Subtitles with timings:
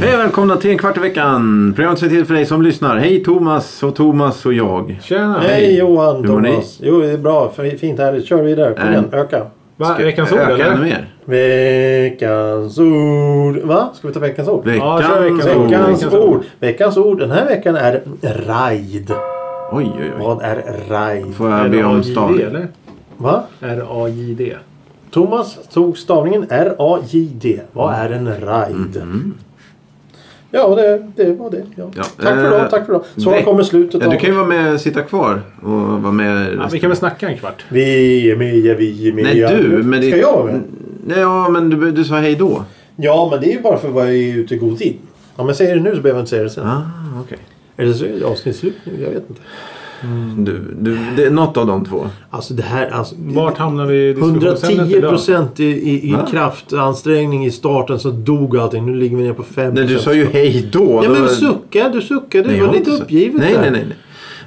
[0.00, 1.72] Hej välkomna till en kvart i veckan.
[1.76, 2.96] Programmet som är till för dig som lyssnar.
[2.96, 4.98] Hej Thomas och Thomas och jag.
[5.02, 5.38] Tjena!
[5.38, 6.48] Hej Johan, Hur mår ni?
[6.50, 6.78] Thomas.
[6.82, 7.52] Jo, det är bra.
[7.80, 8.26] Fint, härligt.
[8.26, 8.74] Kör vidare.
[8.74, 8.90] Kom Äh.
[8.92, 9.42] igen, öka.
[9.76, 9.94] Va?
[9.94, 10.70] Ska Veckans ord öka eller?
[10.72, 11.06] ännu mer.
[11.24, 13.56] Veckans ord.
[13.64, 13.90] Va?
[13.94, 14.66] Ska vi ta veckans ord?
[14.68, 15.70] Ja, kör Veckans veckans ord.
[15.70, 16.28] Veckans Veckans ord.
[16.36, 16.44] ord.
[16.60, 19.10] Veckans ord den här veckan är raid.
[19.72, 20.22] Oj, oj, oj.
[20.24, 21.34] Vad är raid?
[21.34, 22.66] Får jag be om stavning?
[23.16, 23.42] Va?
[23.60, 24.56] R-A-J-D.
[25.10, 27.60] Thomas tog stavningen R-A-J-D.
[27.72, 29.02] Vad är en raid?
[30.56, 31.62] Ja, det, det var det.
[31.74, 31.90] Ja.
[31.96, 33.04] Ja, Tack för idag, eh, tack för idag.
[33.16, 35.70] Så veck- kommer slutet Ja, du kan ju vara med, sitta kvar och
[36.02, 36.54] vara med.
[36.58, 37.64] Ja, vi kan väl snacka en kvart?
[37.68, 39.24] Vi är med, vi är med.
[39.24, 39.82] Nej, du.
[39.82, 40.16] Men Ska det...
[40.20, 40.60] jag vara med?
[41.06, 42.64] Nej, ja, men du, du sa hej då.
[42.96, 44.96] Ja, men det är ju bara för att vara ute i god tid.
[45.36, 46.66] Om jag säger det nu så behöver jag inte säga det sen.
[46.66, 46.82] Ah,
[47.24, 47.38] okej.
[47.76, 49.40] Eller så är det avsnittsslut nu, jag vet inte.
[50.38, 52.06] Du, du, det är något av de två.
[52.30, 53.14] Alltså det här, alltså.
[53.18, 55.10] Vart hamnar vi i diskussionsämnet 110 idag?
[55.10, 58.86] procent i, i, i kraftansträngning i starten så dog allting.
[58.86, 61.00] Nu ligger vi ner på 5 Nej, du sa ju hej då.
[61.04, 62.44] Ja men var- du suckade, du suckade.
[62.46, 63.60] Nej, Du jag var lite uppgivet nej, där.
[63.60, 63.84] nej, nej,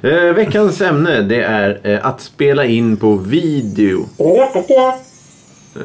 [0.02, 0.28] nej.
[0.28, 4.04] Eh, veckans ämne det är eh, att spela in på video.
[5.76, 5.82] Eh,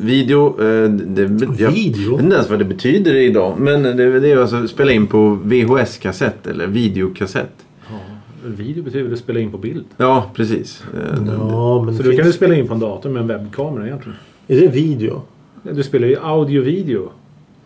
[0.00, 0.46] video.
[0.60, 1.22] Eh, det,
[1.58, 2.12] jag Video?
[2.16, 3.54] vet inte ens vad det betyder idag.
[3.58, 7.52] Men det, det är alltså att spela in på VHS-kassett eller videokassett.
[8.50, 9.84] Video betyder att spela in på bild.
[9.96, 10.84] Ja, precis.
[10.94, 12.10] Eh, Ja, men Så finns...
[12.10, 14.18] du kan du spela in på en dator med en webbkamera egentligen.
[14.48, 15.22] Är det video?
[15.62, 17.08] Du spelar ju audio-video.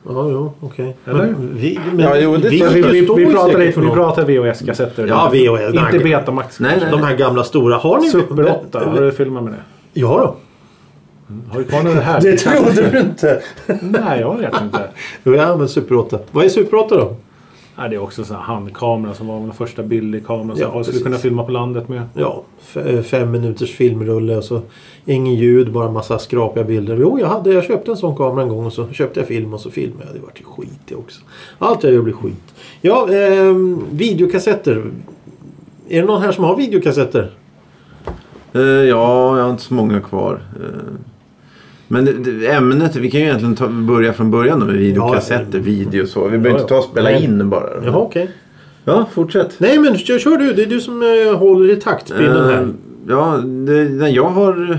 [0.07, 0.97] Ja, jo, okej.
[1.07, 1.19] Eller?
[1.27, 4.25] Men, vi, men Ja, jo, det- video Vi, vi, står vi, ju pratar, vi pratar
[4.25, 5.07] VHS-kassetter.
[5.07, 5.75] Ja, VHS.
[5.95, 6.05] Inte.
[6.05, 6.61] Betamax.
[6.61, 6.91] Nej, nej.
[6.91, 7.77] De här gamla stora.
[7.77, 8.11] Har ni...
[8.11, 8.85] Super 8.
[8.85, 9.59] Har du filmat med det?
[10.01, 10.37] Ja då.
[11.53, 12.21] Har du kvar några här?
[12.21, 13.43] Det trodde du inte.
[13.83, 14.81] Nej, jag vet inte.
[15.25, 16.19] Jo, jag använder Super 8.
[16.31, 17.17] Vad är Super 8 då?
[17.81, 20.87] Nej, det är också här handkamera som var den första billig kameran som Ja, folk
[20.87, 22.03] skulle kunna filma på landet med.
[22.15, 24.61] Ja, f- fem minuters filmrulle och så
[25.05, 26.97] ingen ljud, bara massa skrapiga bilder.
[27.01, 29.55] Jo, jag, hade, jag köpte en sån kamera en gång och så köpte jag film
[29.55, 30.15] och så filmade jag.
[30.15, 31.21] Det vart ju skit det också.
[31.59, 32.55] Allt jag gör blir skit.
[32.81, 34.85] Ja, ehm, videokassetter.
[35.89, 37.31] Är det någon här som har videokassetter?
[38.53, 40.43] eh, ja, jag har inte så många kvar.
[40.57, 40.95] Eh,
[41.93, 45.59] men det, det, ämnet, vi kan ju egentligen ta, börja från början då med videokassetter,
[45.59, 46.25] Ja, video och så.
[46.25, 47.25] Vi behöver Ja, inte ta och spela Nej.
[47.25, 47.85] in bara.
[47.85, 48.31] Jaha, okej.
[48.85, 49.55] Ja, fortsätt.
[49.59, 50.53] Nej, men kör, kör du.
[50.53, 52.63] Det är du som eh, håller i taktpinnen här.
[52.63, 52.69] Eh,
[53.09, 54.79] Ja, det, jag har eh,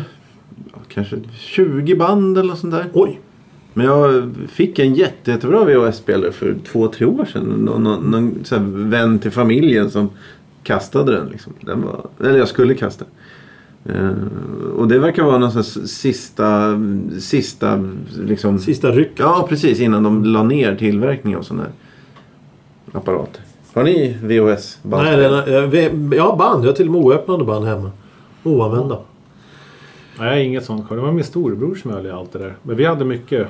[0.87, 2.85] kanske 20 band eller sånt där.
[2.93, 3.19] Oj.
[3.73, 7.43] Men jag fick en jätte, jättebra VHS-spelare för två, tre år sedan.
[7.43, 8.11] Någon, någon,
[8.51, 10.09] någon vän till familjen som
[10.63, 11.27] kastade den.
[11.27, 11.53] Liksom.
[11.61, 13.05] den var, eller jag skulle kasta.
[13.85, 14.11] Eh,
[14.77, 16.79] och det verkar vara någon sista,
[17.19, 18.59] sista liksom.
[18.59, 19.11] Sista ryck.
[19.17, 19.79] Ja, precis.
[19.79, 21.71] Innan de la ner tillverkningen av sådana här
[22.99, 23.41] apparater.
[23.73, 25.03] Har ni VHS-band?
[25.03, 25.21] Nej,
[25.53, 26.63] jag, vi- jag har band.
[26.63, 27.91] Jag har till och med oöppnade band hemma.
[28.43, 28.97] Oanvända.
[30.19, 30.97] Nej, inget sånt kvar.
[30.97, 32.55] Det var min storebror som höll i allt det där.
[32.63, 33.47] Men vi hade mycket.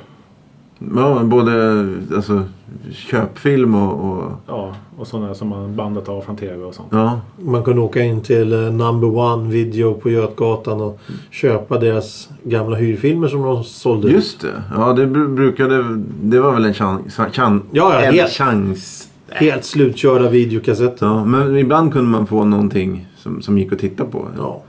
[0.96, 2.44] Ja, både alltså,
[2.92, 4.12] köpfilm och...
[4.12, 6.88] och Ja, och sådana som man bandat av från tv och sånt.
[6.92, 7.20] ja.
[7.40, 11.00] Man kunde åka in till eh, Number One Video på Götgatan och
[11.32, 14.12] köpa deras gamla hyrfilmer som de sålde.
[14.12, 14.64] Just det.
[14.76, 15.84] Ja, det bru- brukade...
[16.24, 17.16] Det var väl en chans.
[17.32, 19.08] chans Ja, ja, en helt- chans.
[19.30, 21.06] Helt slutkörda videokassetter.
[21.06, 24.26] Ja, men ibland kunde man få någonting som, som gick att titta på.
[24.38, 24.62] Ja.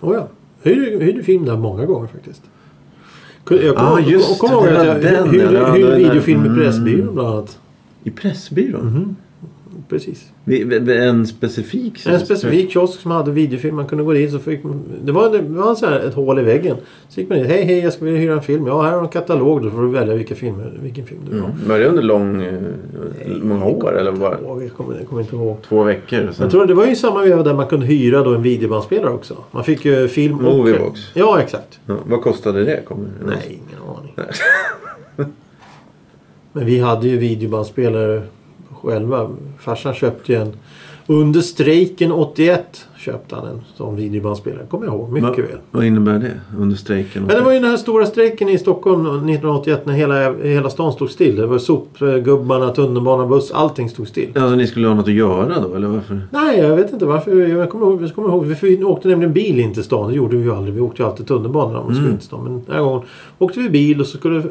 [0.00, 0.26] Oh, ja.
[0.62, 2.42] Hyrde, hyrde film där många gånger faktiskt.
[3.50, 6.58] Jag kommer Ja, just det, ihåg att jag hyrde, hyrde videofilm i Mm.
[6.58, 7.58] Pressbyrån bland annat.
[8.04, 9.16] I Pressbyrån?
[9.88, 10.32] Precis.
[10.88, 12.06] En specifik?
[12.06, 13.76] En specifik kiosk som hade videofilm.
[13.76, 16.38] Man kunde gå dit så fick man, Det var, det var så här ett hål
[16.38, 16.76] i väggen.
[17.08, 17.46] Så gick man dit.
[17.46, 18.66] Hej hej jag skulle vilja hyra en film.
[18.66, 19.62] Ja här har en katalog.
[19.62, 21.48] Då får du välja vilka filmer, vilken film du vill ha.
[21.48, 21.68] Mm.
[21.68, 22.54] Var det under lång, eh,
[23.42, 25.56] många år eller bara Ihåg, Jag kommer, jag kommer inte ihåg.
[25.68, 26.18] två veckor?
[26.18, 26.34] Sen.
[26.38, 29.36] Jag tror det var ju samma veva där man kunde hyra då en videobandspelare också.
[29.50, 30.56] Man fick ju film och...
[30.56, 31.00] Moviebox.
[31.14, 31.80] Ja exakt.
[31.86, 32.82] Ja, vad kostade det?
[32.88, 33.36] Kommer Nej,
[33.68, 34.14] ingen aning.
[36.52, 38.22] Men vi hade ju videobandspelare
[38.86, 39.30] själva.
[39.58, 40.52] Farsan köpte ju en.
[41.08, 44.66] Under strejken 81 köpte han en sån videobandspelare.
[44.66, 45.58] Kommer jag ihåg mycket vad, väl.
[45.70, 46.40] Vad innebär det?
[46.58, 47.22] Under strejken?
[47.22, 50.92] Men det var ju den här stora strejken i Stockholm 1981 när hela, hela stan
[50.92, 51.36] stod still.
[51.36, 53.50] Det var sopgubbarna, tunnelbana, buss.
[53.50, 54.28] Allting stod still.
[54.34, 55.74] Alltså ni skulle ha något att göra då?
[55.74, 56.20] Eller varför?
[56.30, 57.48] Nej, jag vet inte varför.
[57.48, 60.08] Jag kommer ihåg, jag kommer ihåg vi åkte nämligen bil in till stan.
[60.08, 60.74] Det gjorde vi ju aldrig.
[60.74, 62.44] Vi åkte ju alltid tunnelbana om vi skulle in till stan.
[62.44, 63.02] Men den här gången
[63.38, 64.44] åkte vi bil och så skulle eh,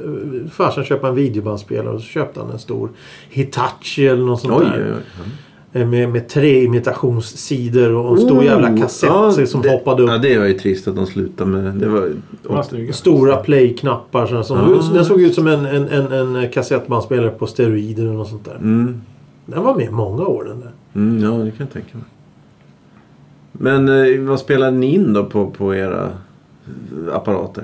[0.51, 1.93] farsan köpa en videobandspelare.
[1.95, 2.89] Och så köpte han en stor
[3.29, 4.93] Hitachi eller något sånt Oj, där.
[4.97, 5.31] oj, oj.
[5.75, 10.04] Eh, Med, med tre imitationssidor och en stor Oh, jävla kassett ja, som det, hoppade
[10.04, 10.10] upp.
[10.10, 11.74] Ja, det var ju trist att de slutade med.
[11.74, 11.88] Det
[12.44, 12.94] var, snygga.
[12.94, 14.44] Stora play-knappar.
[14.44, 14.94] Som, Ah.
[14.94, 18.56] Den såg ut som en, en, en, en kassettbandspelare på steroider något sånt där.
[18.56, 19.01] mm,
[19.45, 20.72] Den var med många år den där.
[21.01, 22.06] mm, ja, det kan jag tänka mig.
[23.51, 26.10] Men eh, vad spelade ni in då på, på era
[27.13, 27.63] apparater?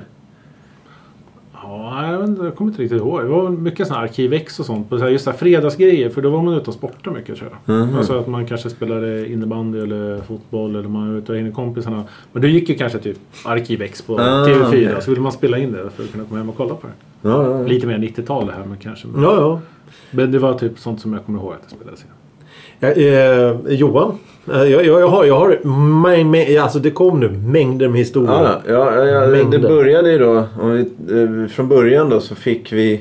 [1.94, 3.20] Ja, jag, inte, jag kommer inte riktigt ihåg.
[3.22, 4.90] Det var mycket sådana Arkivex och sånt.
[4.90, 6.08] På så här, just så här fredagsgrejer.
[6.10, 7.74] För då var man ute och sportade mycket tror jag.
[7.76, 7.96] Mhm.
[7.96, 10.76] Alltså att man kanske spelade innebandy eller fotboll.
[10.76, 12.04] Eller man var ute och hängde kompisarna.
[12.32, 14.66] Men då gick ju kanske typ Arkivex på Ah, TV4.
[14.68, 14.96] okej.
[15.02, 17.28] Så ville man spela in det för att kunna komma hem och kolla på det.
[17.28, 17.66] Ja, ja, ja.
[17.66, 19.06] Lite mer 90-tal det här men kanske.
[19.08, 19.60] Men, Ja, ja.
[20.10, 22.06] men det var typ sånt som jag kommer ihåg att det spelades in.
[22.82, 24.18] Ja, eh, Johan.
[24.52, 25.66] Eh, jag, jag, jag har, jag har
[26.02, 28.32] mäng, mäng, alltså det kom nu mängder med historier.
[28.32, 29.58] Ja, ja, ja, ja, det Mängder.
[29.58, 30.44] började ju då.
[30.62, 33.00] Vi, eh, från början då så fick vi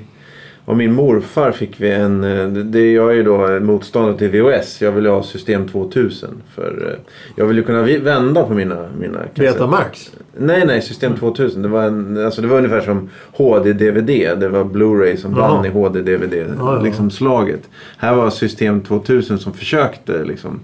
[0.71, 2.23] av min morfar fick vi en...
[2.23, 4.81] eh, Det, jag är ju då motståndare till VHS.
[4.81, 6.29] Jag vill ha system 2000.
[6.56, 9.53] För eh, jag vill ju kunna vända på mina, mina kassetter.
[9.53, 10.12] Betamax.
[10.38, 10.81] Nej, nej.
[10.81, 11.62] System 2000.
[11.62, 14.39] Det var, en, alltså det var ungefär som HD-DVD.
[14.39, 15.56] Det var Blu-ray som Jaha.
[15.56, 16.33] vann i HD-DVD.
[16.33, 16.81] Ja, ja.
[16.81, 17.69] Liksom slaget.
[17.97, 20.59] Här var System 2000 som försökte liksom.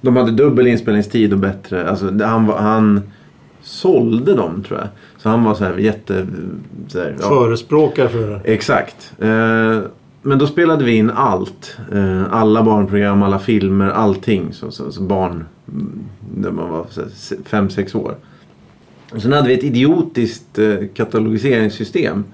[0.00, 1.88] De hade dubbel inspelningstid och bättre.
[1.88, 3.00] Alltså han, han
[3.62, 4.88] sålde dem tror jag.
[5.22, 6.26] Så han var så här jätte...
[6.88, 7.28] Så här, ja.
[7.28, 8.40] Förespråkare för det.
[8.44, 9.12] Exakt.
[9.18, 9.78] Eh,
[10.22, 11.76] men då spelade vi in allt.
[11.92, 14.52] Eh, alla barnprogram, alla filmer, allting.
[14.52, 15.98] Så, så, så barn, mm,
[16.36, 18.14] när man var så här se- fem, sex år.
[19.14, 22.24] Och sen hade vi ett idiotiskt eh, katalogiseringssystem.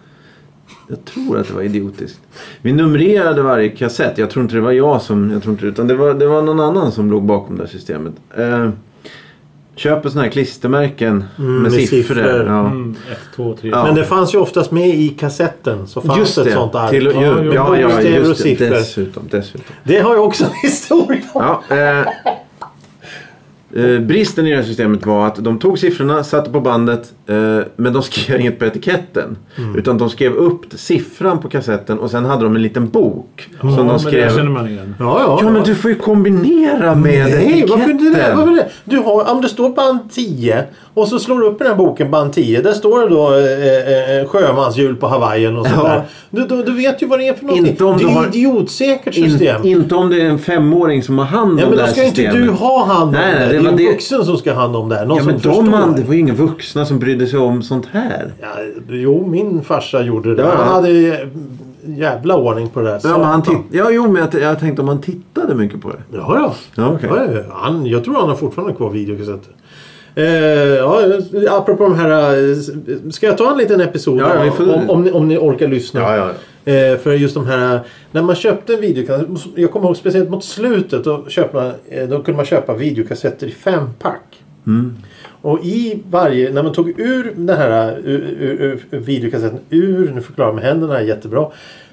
[0.88, 2.20] Jag tror att det var idiotiskt.
[2.62, 4.18] Vi numrerade varje kassett.
[4.18, 5.30] Jag tror inte det var jag som...
[5.30, 7.70] Jag tror inte, utan det var, det var någon annan som låg bakom det här
[7.70, 8.12] systemet.
[8.36, 8.68] Eh,
[9.76, 11.96] köper sådana här klistermärken Mm, med, med siffror.
[11.96, 12.46] siffror.
[12.46, 12.60] Ja.
[12.66, 13.70] Mm, ett, två, tre.
[13.70, 13.84] Ja.
[13.84, 15.86] Men det fanns ju oftast med i kassetten.
[15.86, 16.52] Så fanns Just ett det.
[16.52, 16.90] sånt ark.
[16.90, 18.54] Till, Ja, ja, ja, ja, just det.
[18.68, 19.74] Dessutom, dessutom.
[19.84, 21.42] Det har jag också en historia om.
[21.68, 22.06] Ja, eh,
[23.76, 27.58] eh, bristen i det här systemet var att de tog siffrorna, satte på bandet, eh,
[27.76, 29.36] men de skrev inget på etiketten.
[29.58, 29.76] Mm.
[29.76, 33.48] Utan de skrev upp siffran på kassetten och sen hade de en liten bok.
[33.54, 34.36] ja, som men de det skrev.
[34.36, 34.94] känner man igen.
[34.98, 35.38] Ja, ja.
[35.42, 37.68] Ja men du får ju kombinera med Nej, etiketten.
[37.78, 38.34] varför det?
[38.36, 38.66] Varför det?
[38.84, 40.64] Du har, om det står band 10
[40.94, 42.60] och så slår du upp i den här boken band 10.
[42.62, 45.88] Där står det då eh, eh, sjömanshjul på Hawaiian och sånt Ja.
[45.88, 46.02] där.
[46.30, 47.66] Du, du, du vet ju vad det är för någonting.
[47.70, 49.64] Inte om det är har- ett idiotsäkert system.
[49.64, 51.82] In, inte om det är en femåring som har hand om ja, men det då
[51.86, 52.46] här ska inte systemet.
[52.46, 53.65] du ha hand om Nej, nej, det.
[53.70, 55.06] Det Det är var en det- vuxen som ska ha hand om det här.
[55.06, 57.86] Någon Ja men de, man, det var ju inga vuxna som brydde sig om sånt
[57.92, 58.32] här.
[58.40, 58.48] Ja,
[58.88, 60.42] jo, min farsa gjorde det.
[60.42, 60.50] Ja.
[60.56, 61.28] Han hade jä-
[61.86, 63.00] jävla ordning på det där.
[63.04, 65.88] Ja, men han titt- ja jo men jag, jag tänkte om han tittade mycket på
[65.88, 66.02] det.
[66.12, 66.54] Ja, ja.
[66.74, 67.10] Ja, okej.
[67.48, 67.54] ja.
[67.54, 69.52] Han, jag tror han har fortfarande kvar videokassetter.
[70.14, 71.00] Eh, ja,
[71.50, 72.10] apropå de här...
[72.50, 72.56] eh,
[73.10, 76.00] Ska jag ta en liten episod Ja, ja, om, om, ni, om ni orkar lyssna?
[76.66, 77.80] Eh, för just de här...
[78.12, 79.28] När man köpte en videokassett.
[79.54, 81.04] Jag kommer ihåg speciellt mot slutet.
[81.04, 84.42] Då, köpte man, eh, då kunde man köpa videokassetter i fempack.
[84.66, 84.96] Mm.
[85.42, 86.52] Och i varje...
[86.52, 90.12] När man tog ur den här ur, ur, ur, videokassetten ur...
[90.14, 91.50] Nu förklarar jag med händerna jättebra.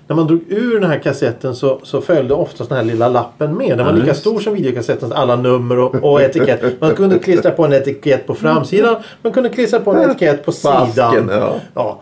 [0.08, 3.54] När man drog ur den här kassetten så, så följde ofta den här lilla lappen
[3.54, 3.78] med.
[3.78, 4.20] Den var Ja, lika just.
[4.20, 6.82] stor som videokassettens alla nummer och, och etikett.
[6.82, 8.96] Man kunde klistra på en etikett på framsidan.
[9.22, 10.84] Man kunde klistra på en etikett på sidan.
[10.84, 11.56] asken, ja.
[11.74, 12.02] Ja.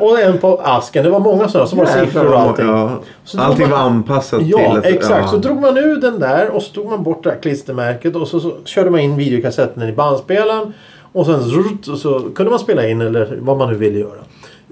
[0.00, 1.04] Och en på asken.
[1.04, 2.66] Det var många sådana som var siffror och allting.
[2.66, 2.98] Ja.
[3.24, 4.78] Så Allting man- var anpassat Ja, till...
[4.78, 5.22] att- exakt.
[5.24, 5.28] ja.
[5.28, 8.28] Så drog man ur den där och så tog man bort det här klistermärket och
[8.28, 10.72] så, så körde man in videokassetten i bandspelaren.
[11.12, 14.20] Och sen zrrt, och så kunde man spela in eller vad man nu ville göra.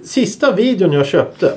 [0.05, 1.53] Sista videon jag köpte.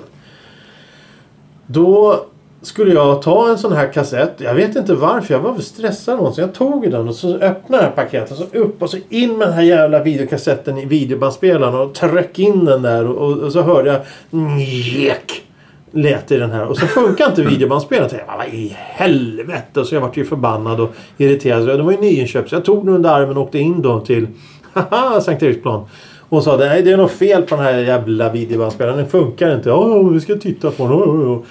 [1.66, 2.19] Då
[2.61, 4.33] skulle jag ta en sån här kassett.
[4.37, 5.33] Jag vet inte varför.
[5.33, 6.42] Jag var väl stressad någonsin.
[6.42, 8.37] Jag tog den och så öppnade jag här paketet.
[8.37, 11.75] Så upp och så in med den här jävla videokassetten i videobandspelaren.
[11.75, 13.07] Och tryck in den där.
[13.07, 15.44] Och, och, och så hörde jag njek.
[15.92, 16.66] Lät i den här.
[16.68, 18.09] Och så funkar inte videobandspelaren.
[18.11, 19.85] Jag tänkte, vad i helvete.
[19.85, 21.66] Så jag vart ju förbannad och irriterad.
[21.66, 22.49] Så det var ju nyinköpt.
[22.49, 24.28] Så jag tog den under armen och åkte in då till
[24.73, 25.85] haha, Sankt Eriksplan.
[26.30, 28.97] Och sa nej det är något fel på den här jävla videobandspelaren.
[28.97, 29.69] Den funkar inte.
[29.69, 31.44] Ja, vi ska titta på den.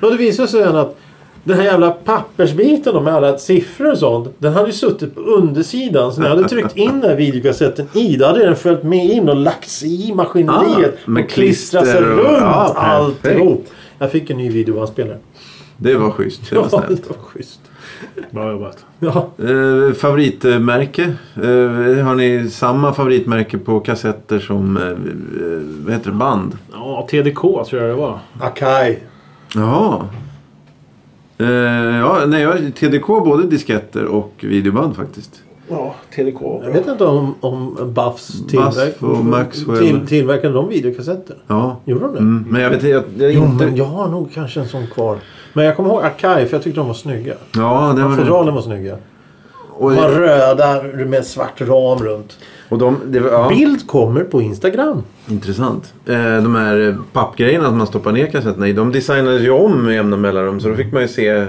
[0.00, 0.06] Ja, ja, ja.
[0.06, 0.96] Och det visade sig sen att
[1.44, 4.28] den här jävla pappersbiten då med alla siffror och sånt.
[4.38, 6.12] Den hade ju suttit på undersidan.
[6.12, 8.16] Så när jag hade tryckt in den här videokassetten i.
[8.16, 10.94] Då hade den följt med in och lagt sig i maskineriet.
[11.06, 12.78] Ah, med och klistrat sig runt ja, perfekt.
[12.78, 13.66] alltihop.
[13.98, 15.18] Jag fick en ny videobandspelare.
[15.76, 16.50] Det var schysst.
[16.50, 17.02] Det Ja, var snällt.
[17.02, 17.60] det var schysst.
[18.30, 18.84] Bra jobbat.
[18.98, 19.28] Ja.
[19.38, 21.02] Eh, favoritmärke?
[21.36, 24.94] Eh, har ni samma favoritmärke på kassetter som eh, eh,
[25.84, 26.58] vad heter det, band?
[26.72, 28.18] Ja, TDK tror jag det var.
[28.40, 28.98] Akai.
[29.54, 30.08] Jaha.
[31.38, 31.46] Eh,
[31.96, 35.42] ja, nej, jag har TDK både disketter och videoband faktiskt.
[35.68, 36.40] Ja, TDK.
[36.42, 38.40] Jag vet inte om, om Buffs
[39.00, 39.78] och Maxwell.
[39.78, 41.36] till, tillverkade de videokassetter.
[41.46, 41.76] Ja.
[41.84, 42.18] Gjorde de det?
[42.18, 43.64] Mm, men jag vet jag, jag, Jo, inte...
[43.66, 45.18] men jag har nog kanske en sån kvar.
[45.52, 47.34] Men jag kommer ihåg Archive, för jag tyckte de var snygga.
[47.54, 48.16] Ja, det var det.
[48.16, 48.96] Fodralen var snygga.
[49.78, 52.38] Och, De var röda med svart ram runt.
[52.68, 55.02] och de, det ja, Bild kommer på Instagram.
[55.30, 55.94] intressant.
[56.06, 59.84] Eh, de här eh, pappgrejerna som man stoppar ner kassetterna i, de designades ju om
[59.84, 60.60] med jämna mellanrum.
[60.60, 61.46] Så då fick man ju se.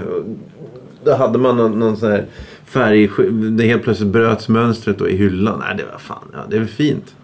[1.04, 2.24] Då hade man någon, någon sån här
[2.64, 3.10] färg.
[3.50, 5.58] Det helt plötsligt bröts mönstret då i hyllan.
[5.68, 6.28] Nej, det var fan.
[6.32, 7.14] Ja, det är fint.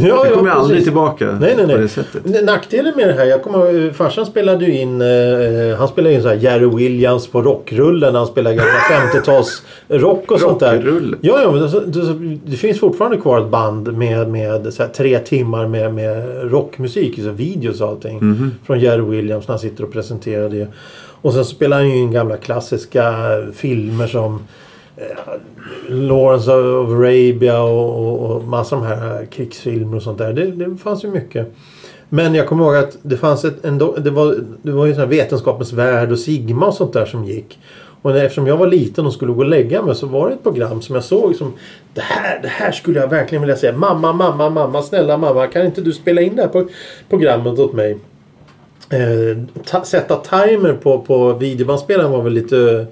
[0.00, 1.88] Ja, det kommer ja, aldrig tillbaka Nej, nej, på det nej.
[1.88, 2.44] sättet.
[2.44, 6.22] Nackdelen med det här, jag kommer eh, farsan spelade ju in, eh, han spelade in
[6.22, 8.72] så här Jerry Williams på rockrullen han spelade gamla
[9.12, 11.02] 50-tals rock och sånt där.
[11.20, 15.18] Ja, ja, men det, det, finns fortfarande kvar ett band med, med så här, tre
[15.18, 18.16] timmar med, med rockmusik, så videos och allting.
[18.16, 18.50] Mhm.
[18.66, 20.68] Från Jerry Williams när han sitter och presenterar det.
[21.24, 23.14] Och sen spelar han ju in gamla klassiska
[23.54, 24.40] filmer som eh,
[24.96, 25.34] Eh,
[25.88, 30.32] Lawrence of Arabia och, och, och massa av de här eh, krigsfilmer och sånt där.
[30.32, 31.54] Det, det fanns ju mycket.
[32.08, 35.00] Men jag kommer ihåg att det fanns ett, en, det var, det var ju sån
[35.00, 37.58] här Vetenskapens Värld och Sigma och sånt där som gick.
[38.02, 40.34] Och när, eftersom jag var liten och skulle gå och lägga mig så var det
[40.34, 41.52] ett program som jag såg som
[41.94, 43.72] det här, det här skulle jag verkligen vilja säga.
[43.72, 46.68] Mamma, mamma, mamma, snälla mamma kan inte du spela in det här på
[47.08, 47.98] programmet åt mig?
[48.90, 52.86] Eh, ta, sätta timer på, på videobandspelaren var väl lite...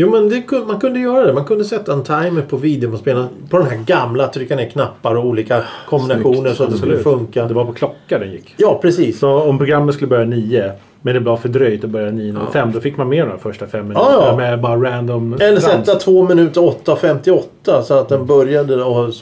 [0.00, 1.32] Jo men det, man kunde göra det.
[1.32, 3.28] Man kunde sätta en timer på videobandspelaren.
[3.50, 7.44] På den här gamla, trycka ner knappar och olika kombinationer så att det skulle funka.
[7.44, 8.54] Det var på klocka den gick.
[8.56, 9.18] Ja precis.
[9.18, 12.96] Så om programmet skulle börja 9 men det var fördröjt att börja 9.05 då fick
[12.96, 14.36] man med de första fem minuterna Ja, ja.
[14.36, 19.12] med bara random Eller sätta två minuter 8.58 så att den började och,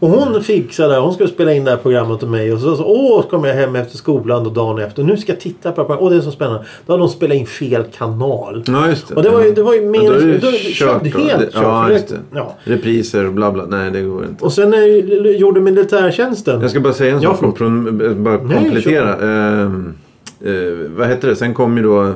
[0.00, 1.00] och hon fixade det.
[1.00, 2.52] Hon skulle spela in det här programmet till mig.
[2.52, 5.02] Och så, så åh, så kom jag hem efter skolan och dagen efter.
[5.02, 6.02] Nu ska jag titta på det här.
[6.02, 6.64] Åh, det är så spännande.
[6.86, 8.64] Då hade de spelat in fel kanal.
[8.66, 9.14] Ja, just det.
[9.14, 10.02] Och det var ju, det var ju mer...
[10.02, 11.18] Ja, då är det då är det kört då.
[11.18, 11.62] helt Det- kört.
[11.62, 12.18] Ja, just det.
[12.34, 12.54] Ja.
[12.64, 13.64] Repriser och bla bla.
[13.68, 14.44] Nej, det går inte.
[14.44, 16.60] Och sen när jag gjorde militärtjänsten.
[16.60, 17.38] Jag ska bara säga en Ja, sak.
[17.38, 17.58] förlåt.
[17.58, 19.14] Från, bara Nej, komplettera.
[19.16, 19.94] Ehm,
[20.44, 20.52] eh,
[20.96, 21.36] vad hette det?
[21.36, 22.12] Sen kom ju då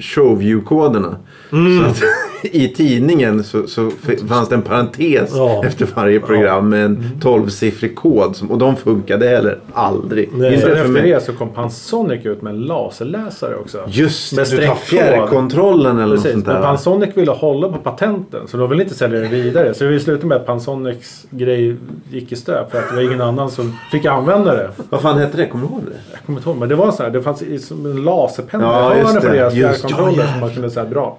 [0.00, 1.16] Showview-koderna.
[1.52, 1.78] Mm.
[1.84, 2.02] Så att,
[2.52, 3.90] I tidningen så, så
[4.28, 5.64] fanns det en parentes Ja.
[5.64, 8.36] efter varje program med en 12-siffrig kod.
[8.36, 10.28] Som, och de funkade heller aldrig.
[10.32, 10.54] Nej.
[10.54, 11.02] Inte efter mig.
[11.10, 13.78] det så kom Pansonic ut med en laserläsare också.
[13.86, 16.62] Just Med det, du tar fjärrkontrollen eller något Precis, sånt men där.
[16.62, 19.74] Pansonic ville hålla på patenten så de ville inte sälja det vidare.
[19.74, 21.76] Så det slutade med att Pansonics grej
[22.10, 24.70] gick i stöp för att det var ingen annan som fick använda det.
[24.90, 25.46] Vad fan hette det?
[25.46, 25.96] Kommer du ihåg det?
[26.12, 28.96] Jag kommer inte ihåg men det var så här, det fanns som en laserpenna Ja,
[28.96, 31.18] i på deras fjärrkontroller ja, som man kunde säga bra.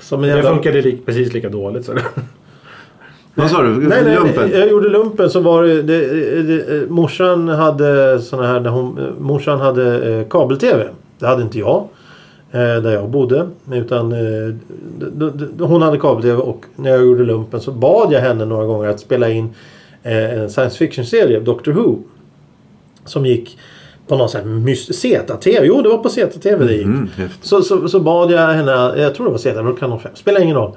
[0.00, 1.84] Som en Det jävla- funkade li- precis lika dåligt.
[1.84, 1.92] Så.
[3.34, 3.68] Vad sa du?
[3.68, 4.50] Nej, nej, Lumpen?
[4.52, 9.04] jag gjorde lumpen så var det, det, det eh, morsan hade såna här, hon, eh,
[9.18, 10.88] morsan hade eh, kabel-tv.
[11.18, 11.88] Det hade inte jag.
[12.50, 13.48] Eh, där jag bodde.
[13.72, 14.54] Utan eh,
[15.66, 19.00] hon hade kabel-tv och när jag gjorde lumpen så bad jag henne några gånger att
[19.00, 19.54] spela in
[20.02, 21.98] eh, en science fiction-serie, Doctor Who.
[23.04, 23.58] Som gick
[24.08, 25.66] på här mys- Z-TV.
[25.66, 26.84] Jo, det var på Z-TV det gick.
[26.84, 27.44] Mm, häftigt.
[27.44, 30.40] Så, så, så bad jag henne, jag tror det var Z, eller kanal 5, spelar
[30.40, 30.76] ingen roll.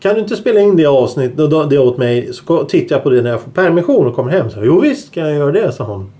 [0.00, 3.10] Kan du inte spela in det avsnittet då- det åt mig så tittar jag på
[3.10, 4.50] det när jag får permission och kommer hem.
[4.50, 6.10] Så, jo visst kan jag göra det, sa hon.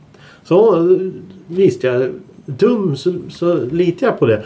[0.44, 0.98] Så eh,
[1.46, 2.10] visste jag.
[2.48, 4.42] Dum så, så litar jag på det.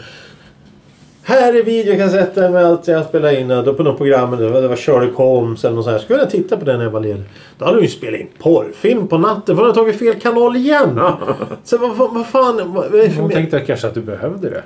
[1.23, 3.47] Här är videokassetten med allt jag spelade in.
[3.47, 4.31] Då på något program.
[4.37, 5.93] Det var, Sherlock Holmes eller något sånt.
[5.97, 6.03] här.
[6.03, 7.23] Skulle jag titta på den när jag var ledig.
[7.57, 9.55] Då hade hon ju spelat in porrfilm på natten.
[9.55, 10.99] För hon hade tagit fel kanal igen.
[11.63, 12.73] Så vad, vad, vad fan.
[12.73, 14.63] Vad, mer- tänkte kanske att du behövde det.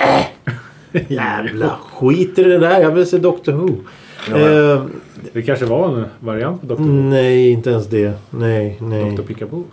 [1.13, 2.81] Jävla skit i det där.
[2.81, 3.69] Jag vill se Doctor Who.
[4.37, 4.81] Eh,
[5.33, 6.81] Det kanske var en variant på Dr.
[6.81, 8.11] nej, inte ens det.
[8.29, 9.15] Nej, nej.
[9.15, 9.21] Dr.
[9.21, 9.63] Pickaboo.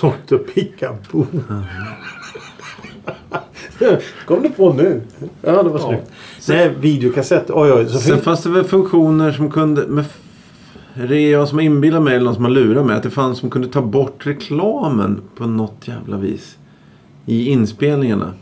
[0.00, 0.36] Dr.
[0.36, 1.26] Pickaboo.
[4.26, 5.00] Kom du på nu?
[5.42, 6.10] Ja, det var snyggt.
[6.48, 7.50] Nej, videokassett.
[7.50, 7.86] Oj, oj.
[7.86, 9.84] Så Sen fin- fanns det väl funktioner som kunde...
[9.88, 10.18] Men f-
[10.94, 13.10] är det jag som har inbillat mig eller någon som har lurat mig att det
[13.10, 16.56] fanns som kunde ta bort reklamen på något jävla vis.
[17.26, 18.32] I inspelningarna.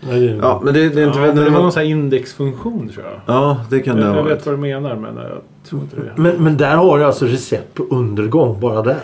[0.00, 1.18] Nej, Ja, men det, det är inte...
[1.18, 3.36] Ja, det var någon sån här indexfunktion tror jag.
[3.36, 4.36] Ja, det kan det Jag, ha jag varit.
[4.38, 5.38] vet vad du menar men jag
[5.68, 6.12] tror inte det.
[6.16, 8.96] Men, men där har du alltså recept på undergång bara där.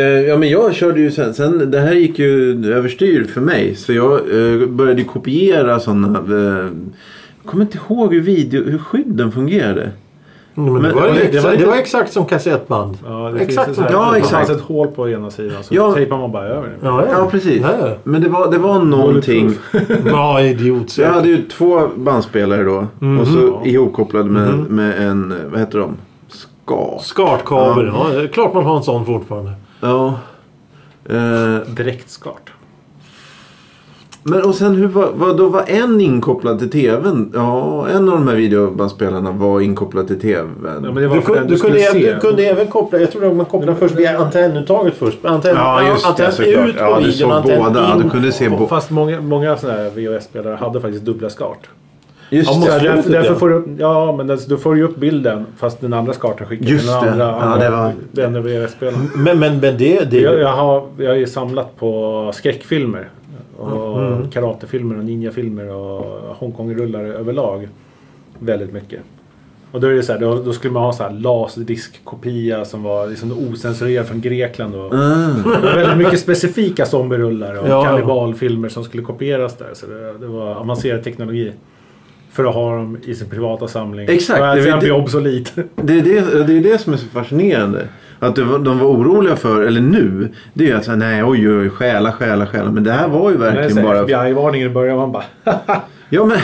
[0.00, 1.70] Eh, ja, men jag körde ju sen, sen...
[1.70, 3.74] Det här gick ju överstyr för mig.
[3.74, 6.18] Så jag eh, började kopiera sådana...
[6.18, 6.68] Eh,
[7.42, 9.90] jag kommer inte ihåg hur, video, hur skydden fungerade.
[10.54, 12.98] Men, det, Men- var, det var exakt, lite- det var exakt som kassettband.
[13.06, 14.46] Ja, det exakt som ett, Ja, det exakt.
[14.48, 15.92] fanns ett hål på ena sidan så Ja.
[15.94, 16.74] tejpar man bara över det.
[16.82, 17.62] Ja, Ja, precis.
[17.62, 17.94] Ja, ja.
[18.04, 19.52] Men det var, det var någonting...
[20.06, 20.98] Ja, idiot.
[20.98, 22.86] Jag hade ju två bandspelare då.
[23.20, 24.76] Och så ihopkopplade med, Mhm.
[24.76, 25.96] med en, vad heter de?
[26.28, 26.98] Ska.
[27.02, 27.86] Skartkabel.
[27.86, 28.06] Ja.
[28.14, 29.52] det är klart man har en sån fortfarande.
[29.80, 30.18] Ja.
[31.08, 32.50] Eh, Direktskart.
[34.22, 37.32] men och sen hur var, var, då var en inkopplad till tvn?
[37.34, 40.54] Ja, en av de här videobandspelarna var inkopplad till tvn.
[40.64, 42.14] Ja, men det var Du, kunde, du, du kunde, se.
[42.14, 45.24] du kunde även koppla, jag tror att man kopplade först via antennuttaget först.
[45.24, 46.68] Antenn, ja, just det antenn såklart.
[46.68, 47.92] ut på Ja, du videon, såg antenn båda.
[47.96, 48.68] in Du kunde se på- båda.
[48.68, 51.68] Fast många, många sådana här VHS-spelare hade faktiskt dubbla skart.
[52.30, 52.88] Just Ja, det.
[52.88, 53.38] därför, därför ja.
[53.38, 56.66] får du ja, men alltså, då får du upp bilden fast den andra skartan skickar
[56.66, 57.24] Just till den det.
[57.24, 59.10] andra, Ja, andra det var- den är VHS-spelaren.
[59.14, 60.10] Men, men, men det...
[60.10, 63.08] det Jag, jag, har, jag ju samlat på skräckfilmer.
[63.58, 64.30] Och Mm.
[64.30, 67.68] karatefilmer och ninjafilmer och Hongkong-rullar överlag.
[68.38, 69.00] Väldigt mycket.
[69.72, 72.82] Och då är det så här, då, då skulle man ha så här laserdiskkopia som
[72.82, 74.74] var liksom osensurerad från Grekland.
[74.74, 75.42] Och, Mm.
[75.42, 77.84] var väldigt mycket specifika zombierullar och Ja.
[77.84, 79.70] kannibalfilmer som skulle kopieras där.
[79.74, 81.52] Så det, det var avancerad teknologi.
[82.32, 84.08] För att ha dem i sin privata samling.
[84.10, 85.52] Exakt, Och sen det- bli obsolit.
[85.76, 87.88] Det är det, det är det som är så fascinerande.
[88.18, 91.58] Att de var oroliga för, eller nu, det är ju att säga nej oj oj
[91.58, 92.70] oj, stjäla, stjäla, stjäla.
[92.70, 94.00] Men det här var ju verkligen bara...
[94.00, 94.96] FBI-varningen i början.
[94.96, 95.24] Man bara
[96.08, 96.38] Ja men,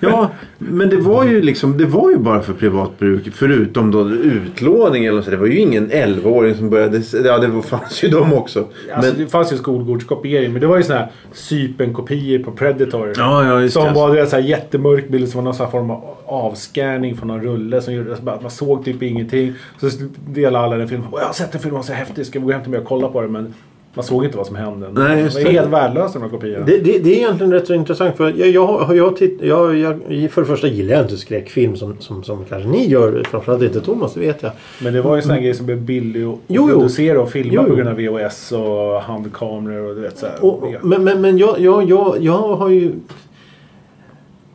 [0.00, 3.28] ja, men det var ju liksom, det var ju bara för privat bruk.
[3.32, 5.30] Förutom då utlåning eller så.
[5.30, 8.66] Det var ju ingen 11-åring som började, ja det fanns ju de också.
[8.94, 13.12] Alltså, Men, det fanns ju skolgårdskopiering men det var ju såna här Cypern-kopior på Predator.
[13.16, 13.92] ja, ja som det.
[13.92, 17.28] var det så här jättemörk bild som var någon sån här form av avskärning från
[17.28, 19.52] någon rulle som gjorde att man såg typ ingenting.
[19.80, 19.88] Så
[20.28, 21.08] delade alla den filmen.
[21.12, 22.70] "Åh, Jag har sett en film, den var så häftig, ska vi gå hem till
[22.70, 23.32] mig och kolla på den?
[23.32, 23.54] Men
[23.98, 24.88] man såg inte vad som hände.
[24.92, 25.58] Nej, just det var det.
[25.58, 26.64] helt värdelösa de kopiorna.
[26.64, 28.16] Det, det, det är egentligen rätt så intressant.
[28.16, 30.00] För jag, jag, jag, titt, jag, jag,
[30.30, 33.22] för det första gillar jag inte skräckfilm som, som, som kanske ni gör.
[33.30, 34.52] Framförallt inte Thomas, det vet jag.
[34.82, 37.52] Men det var ju sån här grej som blev billig att Jo, producera och filma
[37.54, 37.68] Jo, jo.
[37.68, 40.26] på grund av VHS och handkameror och du vet så.
[40.40, 42.92] Och, men men, men jag, jag, jag, jag har ju...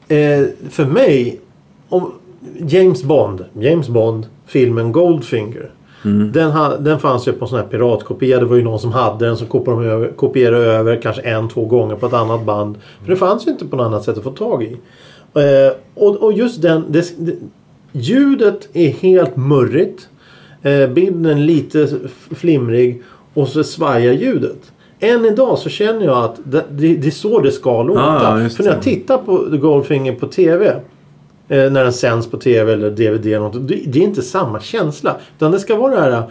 [0.07, 1.39] Eh, för mig...
[1.89, 2.11] Om
[2.57, 3.45] James Bond.
[3.59, 4.25] James Bond.
[4.45, 5.69] Filmen Goldfinger.
[6.33, 8.39] Den, ha, den fanns ju på en sån här piratkopia.
[8.39, 11.65] Det var ju någon som hade den som kopierade över, kopierade över kanske en, två
[11.65, 12.77] gånger på ett annat band.
[13.01, 14.77] För det fanns ju inte på något annat sätt att få tag i.
[15.33, 16.83] Eh, och, och just den...
[16.89, 17.35] Det, det,
[17.95, 20.09] ljudet är helt murrigt.
[20.61, 21.87] Eh, bilden lite
[22.35, 23.03] flimrig.
[23.33, 24.71] Och så svajar ljudet.
[24.99, 28.41] Än idag så känner jag att det, det, det är så det ska låta.
[28.43, 30.79] Just För när jag tittar på Goldfinger på TV.
[31.49, 33.67] Eh, när den sänds på TV eller DVD eller något.
[33.67, 35.15] Det, det är inte samma känsla.
[35.37, 36.23] Utan det ska vara det här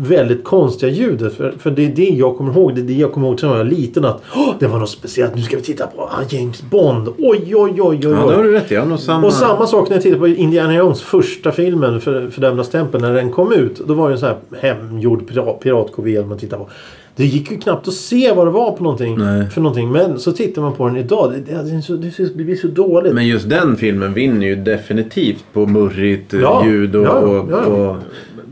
[0.00, 1.34] väldigt konstiga ljudet.
[1.34, 2.74] För, för det är det jag kommer ihåg.
[2.74, 4.04] Det är det jag kommer ihåg när jag var liten.
[4.04, 5.34] Att "Åh, det var något speciellt.
[5.34, 7.08] Nu ska vi titta på ah, James Bond.
[7.08, 7.98] Oj, oj, oj, oj.
[8.02, 8.76] Ja, det har du rätt i.
[8.76, 9.26] Nog samma...
[9.26, 13.02] Och samma sak när jag tittade på Indiana Jones första filmen för Fördömda stämpeln.
[13.04, 13.80] När den kom ut.
[13.86, 16.70] Då var det en sån här hemgjord pirat- piratkopia man tittade på.
[17.18, 19.18] Det gick ju knappt att se vad det var på någonting.
[19.18, 19.50] Nej.
[19.50, 19.92] För någonting.
[19.92, 21.32] Men så tittar man på den idag.
[21.32, 23.14] Det, det, det, är så, det, blir så dåligt.
[23.14, 27.04] Men just den filmen vinner ju definitivt på murrigt eh, Ja, ljud och...
[27.04, 27.66] ja, och, ja.
[27.66, 27.96] och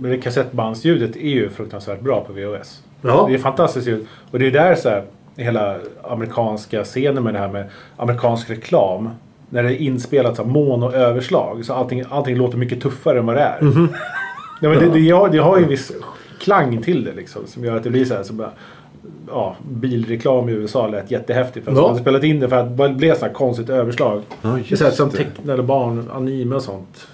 [0.00, 2.82] Men det kassettbandsljudet är ju fruktansvärt bra på VHS.
[3.02, 3.26] Ja.
[3.28, 4.06] Det är fantastiskt ljud.
[4.30, 5.04] Och det är där så här,
[5.36, 7.64] hela amerikanska scenen med det här med
[7.96, 9.10] amerikansk reklam.
[9.50, 11.64] När det är inspelat så här, mono överslag.
[11.64, 13.62] Så allting, allting låter mycket tuffare än vad det är.
[13.62, 13.88] Mhm.
[14.60, 15.92] ja, men det, det, har, det har ju en viss
[16.40, 17.42] klang till det liksom.
[17.46, 18.22] Som gör att det blir så här.
[18.22, 18.50] Så bara,
[19.28, 21.64] ja, bilreklam i USA lät jättehäftigt.
[21.64, 21.88] För att Ja.
[21.88, 24.22] hade spelat in det för att det blev så här konstigt överslag.
[24.42, 25.16] Ja, det är just så här, som det.
[25.16, 27.06] tecknade barn, anime och sånt.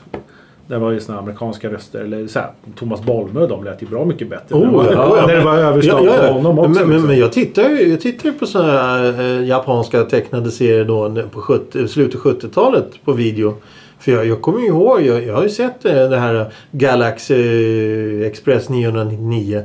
[0.67, 2.01] Det var ju såna amerikanska röster.
[2.01, 4.55] Eller så här, Thomas Bolme och de lät ju bra mycket bättre.
[4.55, 6.71] Oh, när, det var, ja, när det var överslag Ja, ja, på honom också.
[6.71, 7.09] Men, men, liksom.
[7.09, 11.41] men jag tittar ju jag tittar på såna här eh, japanska tecknade serier då på
[11.41, 13.55] 70, slutet av 70-talet på video.
[14.03, 17.35] För jag, jag kommer ju ihåg, jag, jag har ju sett eh, det här Galaxy
[18.21, 19.65] eh, Express 999.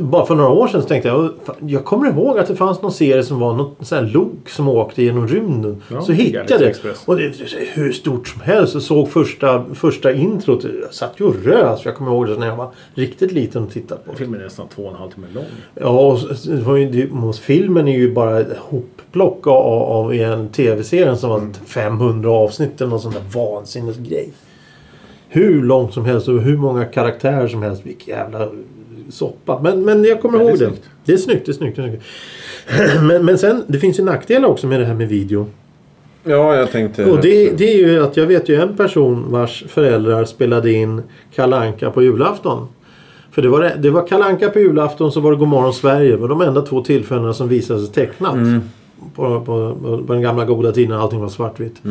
[0.00, 2.92] Bara för några år sedan så tänkte jag, jag kommer ihåg att det fanns någon
[2.92, 5.82] serie som var något sån här lok som åkte genom rymden.
[5.92, 6.68] Ja, så hittade jag det.
[6.68, 7.02] Express.
[7.04, 7.32] Och det
[7.72, 8.74] hur stort som helst.
[8.74, 10.64] Jag såg första, första introt.
[10.82, 11.84] Jag satt ju och rös.
[11.84, 14.18] Jag kommer ihåg det när jag var riktigt liten och tittade på det.
[14.18, 15.44] Filmen är nästan två och en halv timme lång.
[15.74, 16.18] Ja, och
[16.92, 22.80] det filmen är ju bara ett hopplock av, av en tv-serie som var 500 avsnitt
[22.80, 24.32] eller någon sån där vansinnesgrej.
[25.28, 27.86] Hur långt som helst och hur många karaktärer som helst.
[27.86, 28.48] Vilken jävla
[29.10, 29.60] soppa.
[29.62, 30.70] Men, men jag kommer ihåg det.
[31.04, 31.76] Det är snyggt, det är snyggt.
[31.76, 32.04] Det är snyggt.
[33.02, 35.46] men, men sen, det finns ju nackdelar också med det här med video.
[36.24, 37.04] Ja, jag tänkte...
[37.04, 41.02] Och det, det är ju att jag vet ju en person vars föräldrar spelade in
[41.34, 42.68] Kalanka på julafton.
[43.30, 46.10] För det var, det, var Kalanka på julafton så var det Godmorgon Sverige.
[46.10, 48.34] Det var de enda två tillfällena som visades tecknat.
[49.14, 49.76] På, på,
[50.06, 51.82] på den gamla goda tiden när allting var svartvitt.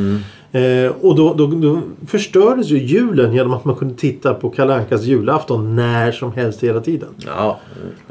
[0.52, 5.04] Eh, och då, då, då förstördes ju julen genom att man kunde titta på Kalankas
[5.04, 7.10] julafton när som helst hela tiden.
[7.26, 7.60] Ja,